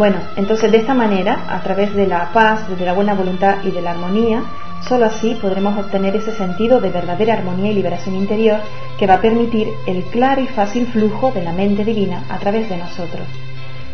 Bueno, 0.00 0.16
entonces 0.36 0.72
de 0.72 0.78
esta 0.78 0.94
manera, 0.94 1.44
a 1.50 1.60
través 1.60 1.94
de 1.94 2.06
la 2.06 2.32
paz, 2.32 2.66
de 2.70 2.86
la 2.86 2.94
buena 2.94 3.12
voluntad 3.12 3.56
y 3.62 3.70
de 3.70 3.82
la 3.82 3.90
armonía, 3.90 4.42
solo 4.88 5.04
así 5.04 5.36
podremos 5.42 5.78
obtener 5.78 6.16
ese 6.16 6.34
sentido 6.34 6.80
de 6.80 6.88
verdadera 6.88 7.34
armonía 7.34 7.70
y 7.70 7.74
liberación 7.74 8.16
interior 8.16 8.60
que 8.98 9.06
va 9.06 9.16
a 9.16 9.20
permitir 9.20 9.68
el 9.86 10.04
claro 10.04 10.40
y 10.40 10.46
fácil 10.46 10.86
flujo 10.86 11.32
de 11.32 11.42
la 11.42 11.52
mente 11.52 11.84
divina 11.84 12.24
a 12.30 12.38
través 12.38 12.70
de 12.70 12.78
nosotros. 12.78 13.28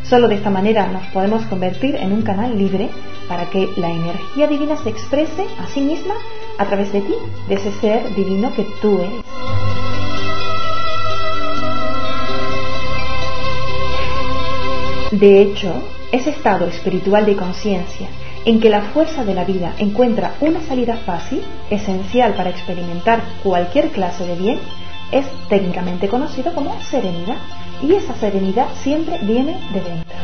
Solo 0.05 0.29
de 0.29 0.37
esta 0.37 0.49
manera 0.49 0.87
nos 0.87 1.05
podemos 1.09 1.45
convertir 1.47 1.97
en 1.97 2.13
un 2.13 2.23
canal 2.23 2.57
libre 2.57 2.89
para 3.29 3.51
que 3.51 3.69
la 3.77 3.91
energía 3.91 4.47
divina 4.47 4.77
se 4.77 4.91
exprese 4.91 5.45
a 5.61 5.67
sí 5.67 5.81
misma 5.81 6.15
a 6.57 6.67
través 6.67 6.93
de 6.93 7.01
ti, 7.01 7.15
de 7.49 7.55
ese 7.57 7.73
ser 7.81 8.15
divino 8.15 8.53
que 8.55 8.65
tú 8.81 9.01
eres. 9.01 9.25
De 15.11 15.41
hecho, 15.41 15.83
ese 16.13 16.31
estado 16.31 16.67
espiritual 16.67 17.27
de 17.27 17.37
conciencia 17.37 18.09
en 18.45 18.61
que 18.61 18.71
la 18.71 18.83
fuerza 18.83 19.25
de 19.25 19.35
la 19.35 19.45
vida 19.45 19.75
encuentra 19.79 20.35
una 20.41 20.61
salida 20.61 20.97
fácil, 21.05 21.43
esencial 21.69 22.35
para 22.35 22.51
experimentar 22.51 23.21
cualquier 23.43 23.91
clase 23.91 24.25
de 24.25 24.37
bien, 24.37 24.59
es 25.11 25.27
técnicamente 25.49 26.09
conocido 26.09 26.55
como 26.55 26.81
serenidad. 26.83 27.39
Y 27.83 27.95
esa 27.95 28.15
serenidad 28.15 28.69
siempre 28.83 29.19
viene 29.23 29.59
de 29.73 29.81
dentro. 29.81 30.17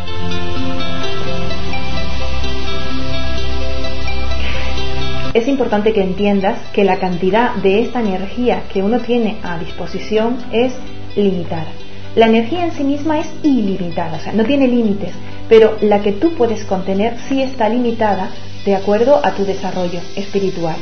Es 5.34 5.48
importante 5.48 5.92
que 5.92 6.02
entiendas 6.02 6.58
que 6.72 6.84
la 6.84 6.98
cantidad 6.98 7.54
de 7.56 7.82
esta 7.82 8.00
energía 8.00 8.64
que 8.72 8.82
uno 8.82 9.00
tiene 9.00 9.38
a 9.42 9.58
disposición 9.58 10.36
es 10.52 10.74
limitada. 11.16 11.68
La 12.14 12.26
energía 12.26 12.64
en 12.64 12.72
sí 12.72 12.84
misma 12.84 13.18
es 13.18 13.26
ilimitada, 13.42 14.18
o 14.18 14.20
sea, 14.20 14.34
no 14.34 14.44
tiene 14.44 14.68
límites, 14.68 15.14
pero 15.48 15.76
la 15.80 16.00
que 16.00 16.12
tú 16.12 16.34
puedes 16.34 16.64
contener 16.64 17.16
sí 17.28 17.42
está 17.42 17.68
limitada 17.68 18.30
de 18.64 18.76
acuerdo 18.76 19.20
a 19.22 19.32
tu 19.32 19.44
desarrollo 19.44 20.00
espiritual. 20.16 20.76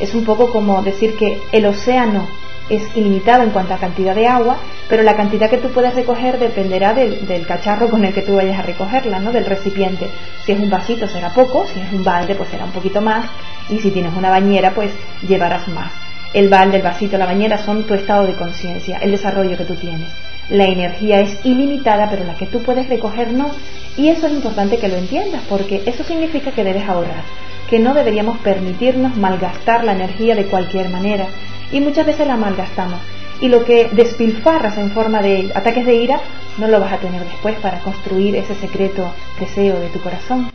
Es 0.00 0.14
un 0.14 0.24
poco 0.24 0.50
como 0.50 0.82
decir 0.82 1.16
que 1.16 1.40
el 1.52 1.66
océano 1.66 2.26
es 2.68 2.82
ilimitado 2.96 3.42
en 3.42 3.50
cuanto 3.50 3.74
a 3.74 3.78
cantidad 3.78 4.14
de 4.14 4.26
agua, 4.26 4.56
pero 4.88 5.02
la 5.02 5.16
cantidad 5.16 5.48
que 5.48 5.58
tú 5.58 5.70
puedes 5.70 5.94
recoger 5.94 6.38
dependerá 6.38 6.94
del, 6.94 7.46
cacharro 7.46 7.88
con 7.88 8.04
el 8.04 8.12
que 8.12 8.22
tú 8.22 8.34
vayas 8.36 8.58
a 8.58 8.62
recogerla, 8.62 9.20
¿no? 9.20 9.32
Del 9.32 9.46
recipiente. 9.46 10.08
Si 10.44 10.52
es 10.52 10.58
un 10.58 10.70
vasito 10.70 11.06
será 11.06 11.30
poco, 11.30 11.66
si 11.66 11.80
es 11.80 11.92
un 11.92 12.02
balde 12.02 12.34
pues 12.34 12.48
será 12.50 12.64
un 12.64 12.72
poquito 12.72 13.00
más, 13.00 13.26
y 13.68 13.78
si 13.78 13.90
tienes 13.90 14.14
una 14.14 14.30
bañera 14.30 14.74
pues 14.74 14.92
llevarás 15.26 15.68
más. 15.68 15.92
El 16.34 16.48
balde, 16.48 16.78
el 16.78 16.82
vasito, 16.82 17.16
la 17.16 17.26
bañera 17.26 17.58
son 17.58 17.84
tu 17.84 17.94
estado 17.94 18.26
de 18.26 18.34
conciencia, 18.34 18.98
el 18.98 19.12
desarrollo 19.12 19.56
que 19.56 19.64
tú 19.64 19.74
tienes. 19.74 20.08
La 20.50 20.64
energía 20.64 21.20
es 21.20 21.44
ilimitada, 21.44 22.08
pero 22.08 22.24
la 22.24 22.36
que 22.36 22.46
tú 22.46 22.62
puedes 22.62 22.88
recoger 22.88 23.32
no. 23.32 23.50
Y 23.96 24.08
eso 24.08 24.26
es 24.26 24.32
importante 24.32 24.78
que 24.78 24.88
lo 24.88 24.96
entiendas, 24.96 25.42
porque 25.48 25.82
eso 25.86 26.04
significa 26.04 26.52
que 26.52 26.64
debes 26.64 26.88
ahorrar, 26.88 27.24
que 27.68 27.78
no 27.78 27.94
deberíamos 27.94 28.38
permitirnos 28.38 29.16
malgastar 29.16 29.84
la 29.84 29.92
energía 29.92 30.34
de 30.34 30.46
cualquier 30.46 30.88
manera. 30.88 31.26
Y 31.72 31.80
muchas 31.80 32.06
veces 32.06 32.26
la 32.26 32.36
malgastamos. 32.36 33.00
Y 33.40 33.48
lo 33.48 33.64
que 33.64 33.88
despilfarras 33.92 34.78
en 34.78 34.90
forma 34.92 35.20
de 35.20 35.50
ataques 35.54 35.84
de 35.84 35.96
ira, 35.96 36.20
no 36.58 36.68
lo 36.68 36.80
vas 36.80 36.92
a 36.92 36.98
tener 36.98 37.22
después 37.24 37.56
para 37.56 37.80
construir 37.80 38.36
ese 38.36 38.54
secreto 38.54 39.12
deseo 39.40 39.78
de 39.80 39.88
tu 39.88 40.00
corazón. 40.00 40.50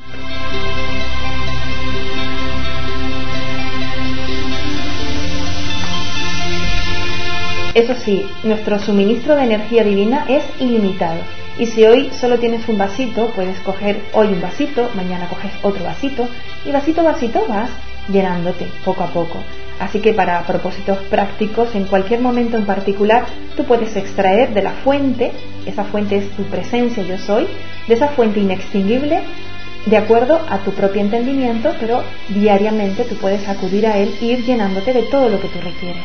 Eso 7.74 7.96
sí, 7.96 8.26
nuestro 8.44 8.80
suministro 8.80 9.36
de 9.36 9.44
energía 9.44 9.86
divina 9.86 10.26
es 10.28 10.44
ilimitado. 10.60 11.22
Y 11.58 11.68
si 11.68 11.86
hoy 11.86 12.10
solo 12.12 12.38
tienes 12.38 12.68
un 12.68 12.78
vasito, 12.78 13.28
puedes 13.34 13.58
coger 13.60 14.02
hoy 14.14 14.28
un 14.28 14.42
vasito, 14.42 14.90
mañana 14.94 15.30
coges 15.30 15.52
otro 15.62 15.84
vasito, 15.86 16.28
y 16.66 16.72
vasito 16.72 17.00
a 17.02 17.06
vasito 17.06 17.46
vas 17.48 17.70
llenándote 18.10 18.68
poco 18.84 19.04
a 19.04 19.08
poco. 19.08 19.38
Así 19.80 20.00
que 20.00 20.14
para 20.14 20.44
propósitos 20.44 20.98
prácticos, 21.10 21.74
en 21.74 21.86
cualquier 21.86 22.20
momento 22.20 22.58
en 22.58 22.66
particular, 22.66 23.26
tú 23.56 23.64
puedes 23.64 23.96
extraer 23.96 24.54
de 24.54 24.64
la 24.64 24.72
fuente, 24.72 25.32
esa 25.66 25.86
fuente 25.86 26.18
es 26.18 26.30
tu 26.32 26.44
presencia, 26.44 27.04
yo 27.04 27.18
soy, 27.18 27.48
de 27.88 27.94
esa 27.94 28.10
fuente 28.10 28.42
inextinguible, 28.42 29.22
de 29.86 29.98
acuerdo 29.98 30.42
a 30.50 30.58
tu 30.60 30.72
propio 30.72 31.02
entendimiento, 31.02 31.74
pero 31.80 32.04
diariamente 32.30 33.06
tú 33.06 33.16
puedes 33.16 33.48
acudir 33.48 33.88
a 33.88 33.98
él 33.98 34.14
e 34.22 34.26
ir 34.26 34.46
llenándote 34.46 34.92
de 34.94 35.04
todo 35.04 35.30
lo 35.30 35.40
que 35.40 35.48
tú 35.48 35.60
requieres. 35.62 36.04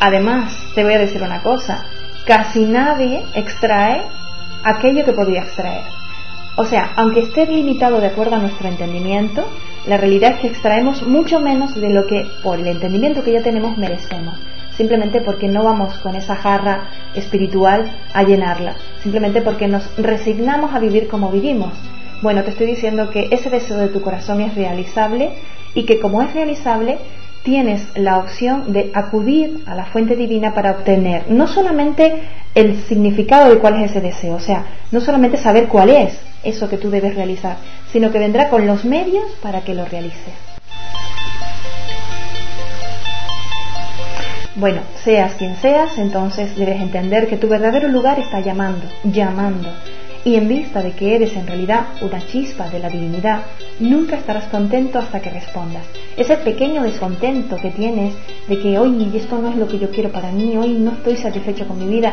Además, 0.00 0.54
te 0.74 0.84
voy 0.84 0.94
a 0.94 0.98
decir 0.98 1.22
una 1.22 1.42
cosa, 1.42 1.84
casi 2.24 2.64
nadie 2.64 3.24
extrae 3.34 4.02
aquello 4.64 5.04
que 5.04 5.12
podía 5.12 5.42
extraer. 5.42 5.84
O 6.56 6.64
sea, 6.64 6.92
aunque 6.96 7.20
esté 7.20 7.46
limitado 7.46 8.00
de 8.00 8.08
acuerdo 8.08 8.36
a 8.36 8.40
nuestro 8.40 8.68
entendimiento, 8.68 9.44
la 9.86 9.96
realidad 9.96 10.32
es 10.32 10.40
que 10.40 10.48
extraemos 10.48 11.02
mucho 11.06 11.40
menos 11.40 11.74
de 11.74 11.90
lo 11.90 12.06
que 12.06 12.26
por 12.42 12.58
el 12.58 12.66
entendimiento 12.66 13.22
que 13.22 13.32
ya 13.32 13.42
tenemos 13.42 13.78
merecemos. 13.78 14.38
Simplemente 14.76 15.20
porque 15.20 15.48
no 15.48 15.64
vamos 15.64 15.98
con 15.98 16.14
esa 16.14 16.36
jarra 16.36 16.88
espiritual 17.14 17.90
a 18.12 18.22
llenarla. 18.22 18.74
Simplemente 19.02 19.42
porque 19.42 19.66
nos 19.66 19.96
resignamos 19.96 20.74
a 20.74 20.78
vivir 20.78 21.08
como 21.08 21.30
vivimos. 21.30 21.72
Bueno, 22.22 22.42
te 22.42 22.50
estoy 22.50 22.66
diciendo 22.66 23.10
que 23.10 23.28
ese 23.30 23.50
deseo 23.50 23.78
de 23.78 23.88
tu 23.88 24.00
corazón 24.02 24.40
es 24.40 24.54
realizable 24.54 25.30
y 25.74 25.84
que 25.84 26.00
como 26.00 26.22
es 26.22 26.32
realizable, 26.34 26.98
tienes 27.42 27.86
la 27.96 28.18
opción 28.18 28.72
de 28.72 28.90
acudir 28.94 29.62
a 29.66 29.74
la 29.74 29.86
fuente 29.86 30.16
divina 30.16 30.54
para 30.54 30.72
obtener 30.72 31.30
no 31.30 31.46
solamente 31.46 32.22
el 32.54 32.82
significado 32.82 33.50
de 33.50 33.58
cuál 33.58 33.82
es 33.82 33.90
ese 33.90 34.00
deseo, 34.00 34.34
o 34.34 34.40
sea, 34.40 34.64
no 34.90 35.00
solamente 35.00 35.36
saber 35.36 35.68
cuál 35.68 35.90
es 35.90 36.18
eso 36.42 36.68
que 36.68 36.78
tú 36.78 36.90
debes 36.90 37.14
realizar, 37.14 37.56
sino 37.92 38.10
que 38.10 38.18
vendrá 38.18 38.48
con 38.48 38.66
los 38.66 38.84
medios 38.84 39.24
para 39.42 39.60
que 39.62 39.74
lo 39.74 39.84
realices. 39.84 40.34
Bueno, 44.56 44.80
seas 45.04 45.34
quien 45.34 45.54
seas, 45.56 45.98
entonces 45.98 46.56
debes 46.56 46.80
entender 46.80 47.28
que 47.28 47.36
tu 47.36 47.48
verdadero 47.48 47.88
lugar 47.88 48.18
está 48.18 48.40
llamando, 48.40 48.86
llamando 49.04 49.70
y 50.28 50.36
en 50.36 50.46
vista 50.46 50.82
de 50.82 50.92
que 50.92 51.16
eres 51.16 51.34
en 51.36 51.46
realidad 51.46 51.86
una 52.02 52.20
chispa 52.26 52.68
de 52.68 52.78
la 52.78 52.90
divinidad, 52.90 53.44
nunca 53.80 54.14
estarás 54.14 54.44
contento 54.48 54.98
hasta 54.98 55.20
que 55.20 55.30
respondas. 55.30 55.86
Ese 56.18 56.36
pequeño 56.36 56.82
descontento 56.82 57.56
que 57.56 57.70
tienes 57.70 58.14
de 58.46 58.58
que 58.58 58.78
hoy 58.78 59.10
esto 59.14 59.38
no 59.38 59.48
es 59.48 59.56
lo 59.56 59.66
que 59.66 59.78
yo 59.78 59.90
quiero 59.90 60.10
para 60.12 60.30
mí, 60.30 60.54
hoy 60.58 60.74
no 60.74 60.90
estoy 60.90 61.16
satisfecho 61.16 61.66
con 61.66 61.78
mi 61.78 61.86
vida, 61.86 62.12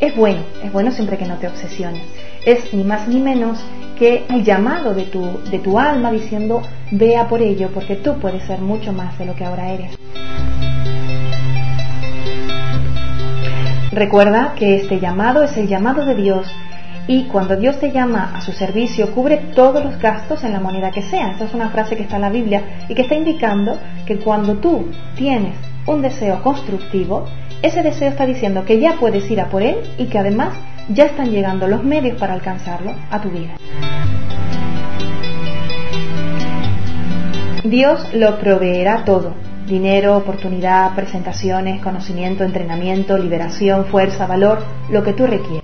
es 0.00 0.16
bueno, 0.16 0.40
es 0.64 0.72
bueno 0.72 0.90
siempre 0.90 1.16
que 1.16 1.24
no 1.24 1.36
te 1.36 1.46
obsesiones. 1.46 2.02
Es 2.44 2.74
ni 2.74 2.82
más 2.82 3.06
ni 3.06 3.20
menos 3.20 3.60
que 3.96 4.24
el 4.28 4.42
llamado 4.42 4.92
de 4.92 5.04
tu, 5.04 5.22
de 5.48 5.60
tu 5.60 5.78
alma 5.78 6.10
diciendo, 6.10 6.62
vea 6.90 7.28
por 7.28 7.42
ello, 7.42 7.68
porque 7.72 7.94
tú 7.94 8.18
puedes 8.18 8.42
ser 8.42 8.60
mucho 8.60 8.92
más 8.92 9.16
de 9.20 9.26
lo 9.26 9.36
que 9.36 9.44
ahora 9.44 9.70
eres. 9.70 9.96
Recuerda 13.92 14.54
que 14.56 14.78
este 14.78 14.98
llamado 14.98 15.44
es 15.44 15.56
el 15.56 15.68
llamado 15.68 16.04
de 16.04 16.16
Dios 16.16 16.50
y 17.06 17.24
cuando 17.24 17.56
Dios 17.56 17.78
te 17.80 17.90
llama 17.90 18.32
a 18.34 18.40
su 18.40 18.52
servicio 18.52 19.12
cubre 19.12 19.38
todos 19.54 19.84
los 19.84 19.98
gastos 19.98 20.44
en 20.44 20.52
la 20.52 20.60
moneda 20.60 20.90
que 20.90 21.02
sea. 21.02 21.32
Esta 21.32 21.44
es 21.44 21.54
una 21.54 21.70
frase 21.70 21.96
que 21.96 22.04
está 22.04 22.16
en 22.16 22.22
la 22.22 22.30
Biblia 22.30 22.62
y 22.88 22.94
que 22.94 23.02
está 23.02 23.14
indicando 23.14 23.78
que 24.06 24.18
cuando 24.18 24.54
tú 24.54 24.86
tienes 25.16 25.54
un 25.86 26.02
deseo 26.02 26.42
constructivo, 26.42 27.26
ese 27.62 27.82
deseo 27.82 28.08
está 28.08 28.26
diciendo 28.26 28.64
que 28.64 28.78
ya 28.78 28.96
puedes 28.98 29.28
ir 29.30 29.40
a 29.40 29.48
por 29.48 29.62
él 29.62 29.76
y 29.98 30.06
que 30.06 30.18
además 30.18 30.54
ya 30.88 31.04
están 31.04 31.30
llegando 31.30 31.66
los 31.68 31.82
medios 31.84 32.18
para 32.18 32.34
alcanzarlo 32.34 32.92
a 33.10 33.20
tu 33.20 33.30
vida. 33.30 33.54
Dios 37.64 38.12
lo 38.12 38.38
proveerá 38.40 39.04
todo. 39.04 39.34
Dinero, 39.66 40.16
oportunidad, 40.16 40.94
presentaciones, 40.96 41.80
conocimiento, 41.80 42.42
entrenamiento, 42.42 43.16
liberación, 43.16 43.86
fuerza, 43.86 44.26
valor, 44.26 44.58
lo 44.90 45.04
que 45.04 45.12
tú 45.12 45.26
requieras. 45.26 45.62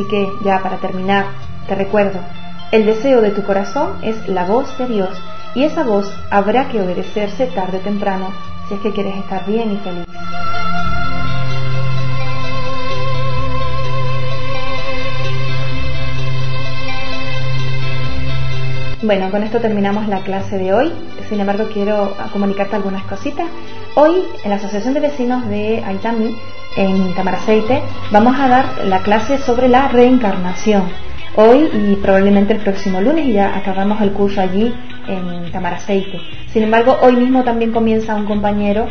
Así 0.00 0.08
que 0.08 0.32
ya 0.42 0.62
para 0.62 0.78
terminar, 0.78 1.26
te 1.68 1.74
recuerdo, 1.74 2.20
el 2.72 2.86
deseo 2.86 3.20
de 3.20 3.32
tu 3.32 3.42
corazón 3.42 3.98
es 4.00 4.26
la 4.28 4.46
voz 4.46 4.78
de 4.78 4.86
Dios 4.86 5.10
y 5.54 5.64
esa 5.64 5.84
voz 5.84 6.10
habrá 6.30 6.68
que 6.68 6.80
obedecerse 6.80 7.48
tarde 7.48 7.76
o 7.76 7.80
temprano 7.80 8.32
si 8.66 8.76
es 8.76 8.80
que 8.80 8.92
quieres 8.92 9.14
estar 9.18 9.44
bien 9.44 9.72
y 9.72 9.76
feliz. 9.76 10.06
Bueno, 19.02 19.30
con 19.30 19.42
esto 19.42 19.60
terminamos 19.60 20.08
la 20.08 20.20
clase 20.20 20.56
de 20.56 20.72
hoy. 20.72 20.92
Sin 21.28 21.40
embargo, 21.40 21.68
quiero 21.70 22.16
comunicarte 22.32 22.76
algunas 22.76 23.04
cositas. 23.04 23.48
Hoy, 23.96 24.22
en 24.44 24.48
la 24.48 24.56
Asociación 24.56 24.94
de 24.94 25.00
Vecinos 25.00 25.46
de 25.50 25.84
Aitami, 25.84 26.38
en 26.76 27.14
Tamaraceite, 27.14 27.82
vamos 28.10 28.38
a 28.38 28.48
dar 28.48 28.84
la 28.84 29.00
clase 29.00 29.38
sobre 29.38 29.68
la 29.68 29.88
reencarnación. 29.88 30.84
Hoy 31.36 31.70
y 31.72 31.96
probablemente 31.96 32.54
el 32.54 32.60
próximo 32.60 33.00
lunes 33.00 33.26
y 33.26 33.32
ya 33.32 33.56
acabamos 33.56 34.00
el 34.02 34.12
curso 34.12 34.40
allí 34.40 34.74
en 35.06 35.50
Tamaraceite. 35.52 36.20
Sin 36.52 36.64
embargo, 36.64 36.96
hoy 37.02 37.16
mismo 37.16 37.44
también 37.44 37.72
comienza 37.72 38.14
un 38.14 38.26
compañero 38.26 38.88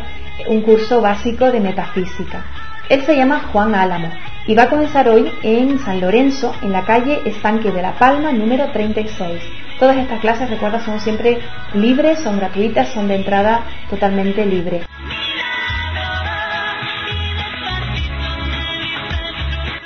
un 0.48 0.62
curso 0.62 1.00
básico 1.00 1.50
de 1.50 1.60
metafísica. 1.60 2.44
Él 2.88 3.02
se 3.02 3.16
llama 3.16 3.48
Juan 3.52 3.74
Álamo 3.74 4.10
y 4.46 4.54
va 4.54 4.64
a 4.64 4.70
comenzar 4.70 5.08
hoy 5.08 5.30
en 5.42 5.78
San 5.78 6.00
Lorenzo, 6.00 6.54
en 6.62 6.72
la 6.72 6.84
calle 6.84 7.20
Estanque 7.24 7.70
de 7.70 7.82
la 7.82 7.92
Palma, 7.92 8.32
número 8.32 8.70
36. 8.72 9.42
Todas 9.78 9.96
estas 9.96 10.20
clases, 10.20 10.50
recuerda, 10.50 10.84
son 10.84 11.00
siempre 11.00 11.38
libres, 11.74 12.20
son 12.20 12.38
gratuitas, 12.38 12.88
son 12.88 13.08
de 13.08 13.16
entrada 13.16 13.62
totalmente 13.88 14.44
libre. 14.44 14.82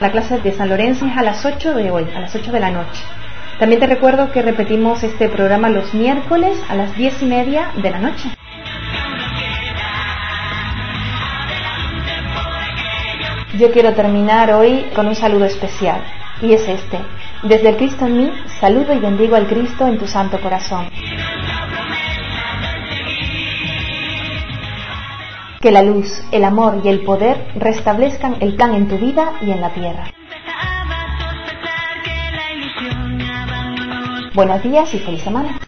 La 0.00 0.10
clase 0.10 0.38
de 0.40 0.52
San 0.52 0.68
Lorenzo 0.68 1.06
es 1.06 1.16
a 1.16 1.22
las 1.22 1.44
8 1.46 1.72
de 1.74 1.90
hoy, 1.92 2.04
a 2.16 2.20
las 2.20 2.34
8 2.34 2.50
de 2.50 2.58
la 2.58 2.70
noche. 2.70 3.02
También 3.60 3.80
te 3.80 3.86
recuerdo 3.86 4.32
que 4.32 4.42
repetimos 4.42 5.04
este 5.04 5.28
programa 5.28 5.68
los 5.68 5.94
miércoles 5.94 6.58
a 6.68 6.74
las 6.74 6.96
10 6.96 7.22
y 7.22 7.26
media 7.26 7.70
de 7.76 7.90
la 7.90 8.00
noche. 8.00 8.28
Yo 13.56 13.70
quiero 13.70 13.94
terminar 13.94 14.52
hoy 14.52 14.86
con 14.96 15.06
un 15.06 15.14
saludo 15.14 15.44
especial, 15.44 16.02
y 16.42 16.54
es 16.54 16.66
este. 16.66 16.98
Desde 17.44 17.68
el 17.68 17.76
Cristo 17.76 18.06
en 18.06 18.16
mí, 18.16 18.32
saludo 18.58 18.92
y 18.94 18.98
bendigo 18.98 19.36
al 19.36 19.46
Cristo 19.46 19.86
en 19.86 19.98
tu 19.98 20.08
santo 20.08 20.40
corazón. 20.40 20.88
Que 25.64 25.70
la 25.70 25.82
luz, 25.82 26.22
el 26.30 26.44
amor 26.44 26.82
y 26.84 26.88
el 26.88 27.04
poder 27.04 27.48
restablezcan 27.54 28.36
el 28.40 28.54
plan 28.54 28.74
en 28.74 28.86
tu 28.86 28.98
vida 28.98 29.32
y 29.40 29.50
en 29.50 29.62
la 29.62 29.72
tierra. 29.72 30.04
Buenos 34.34 34.62
días 34.62 34.92
y 34.92 34.98
feliz 34.98 35.22
semana. 35.22 35.58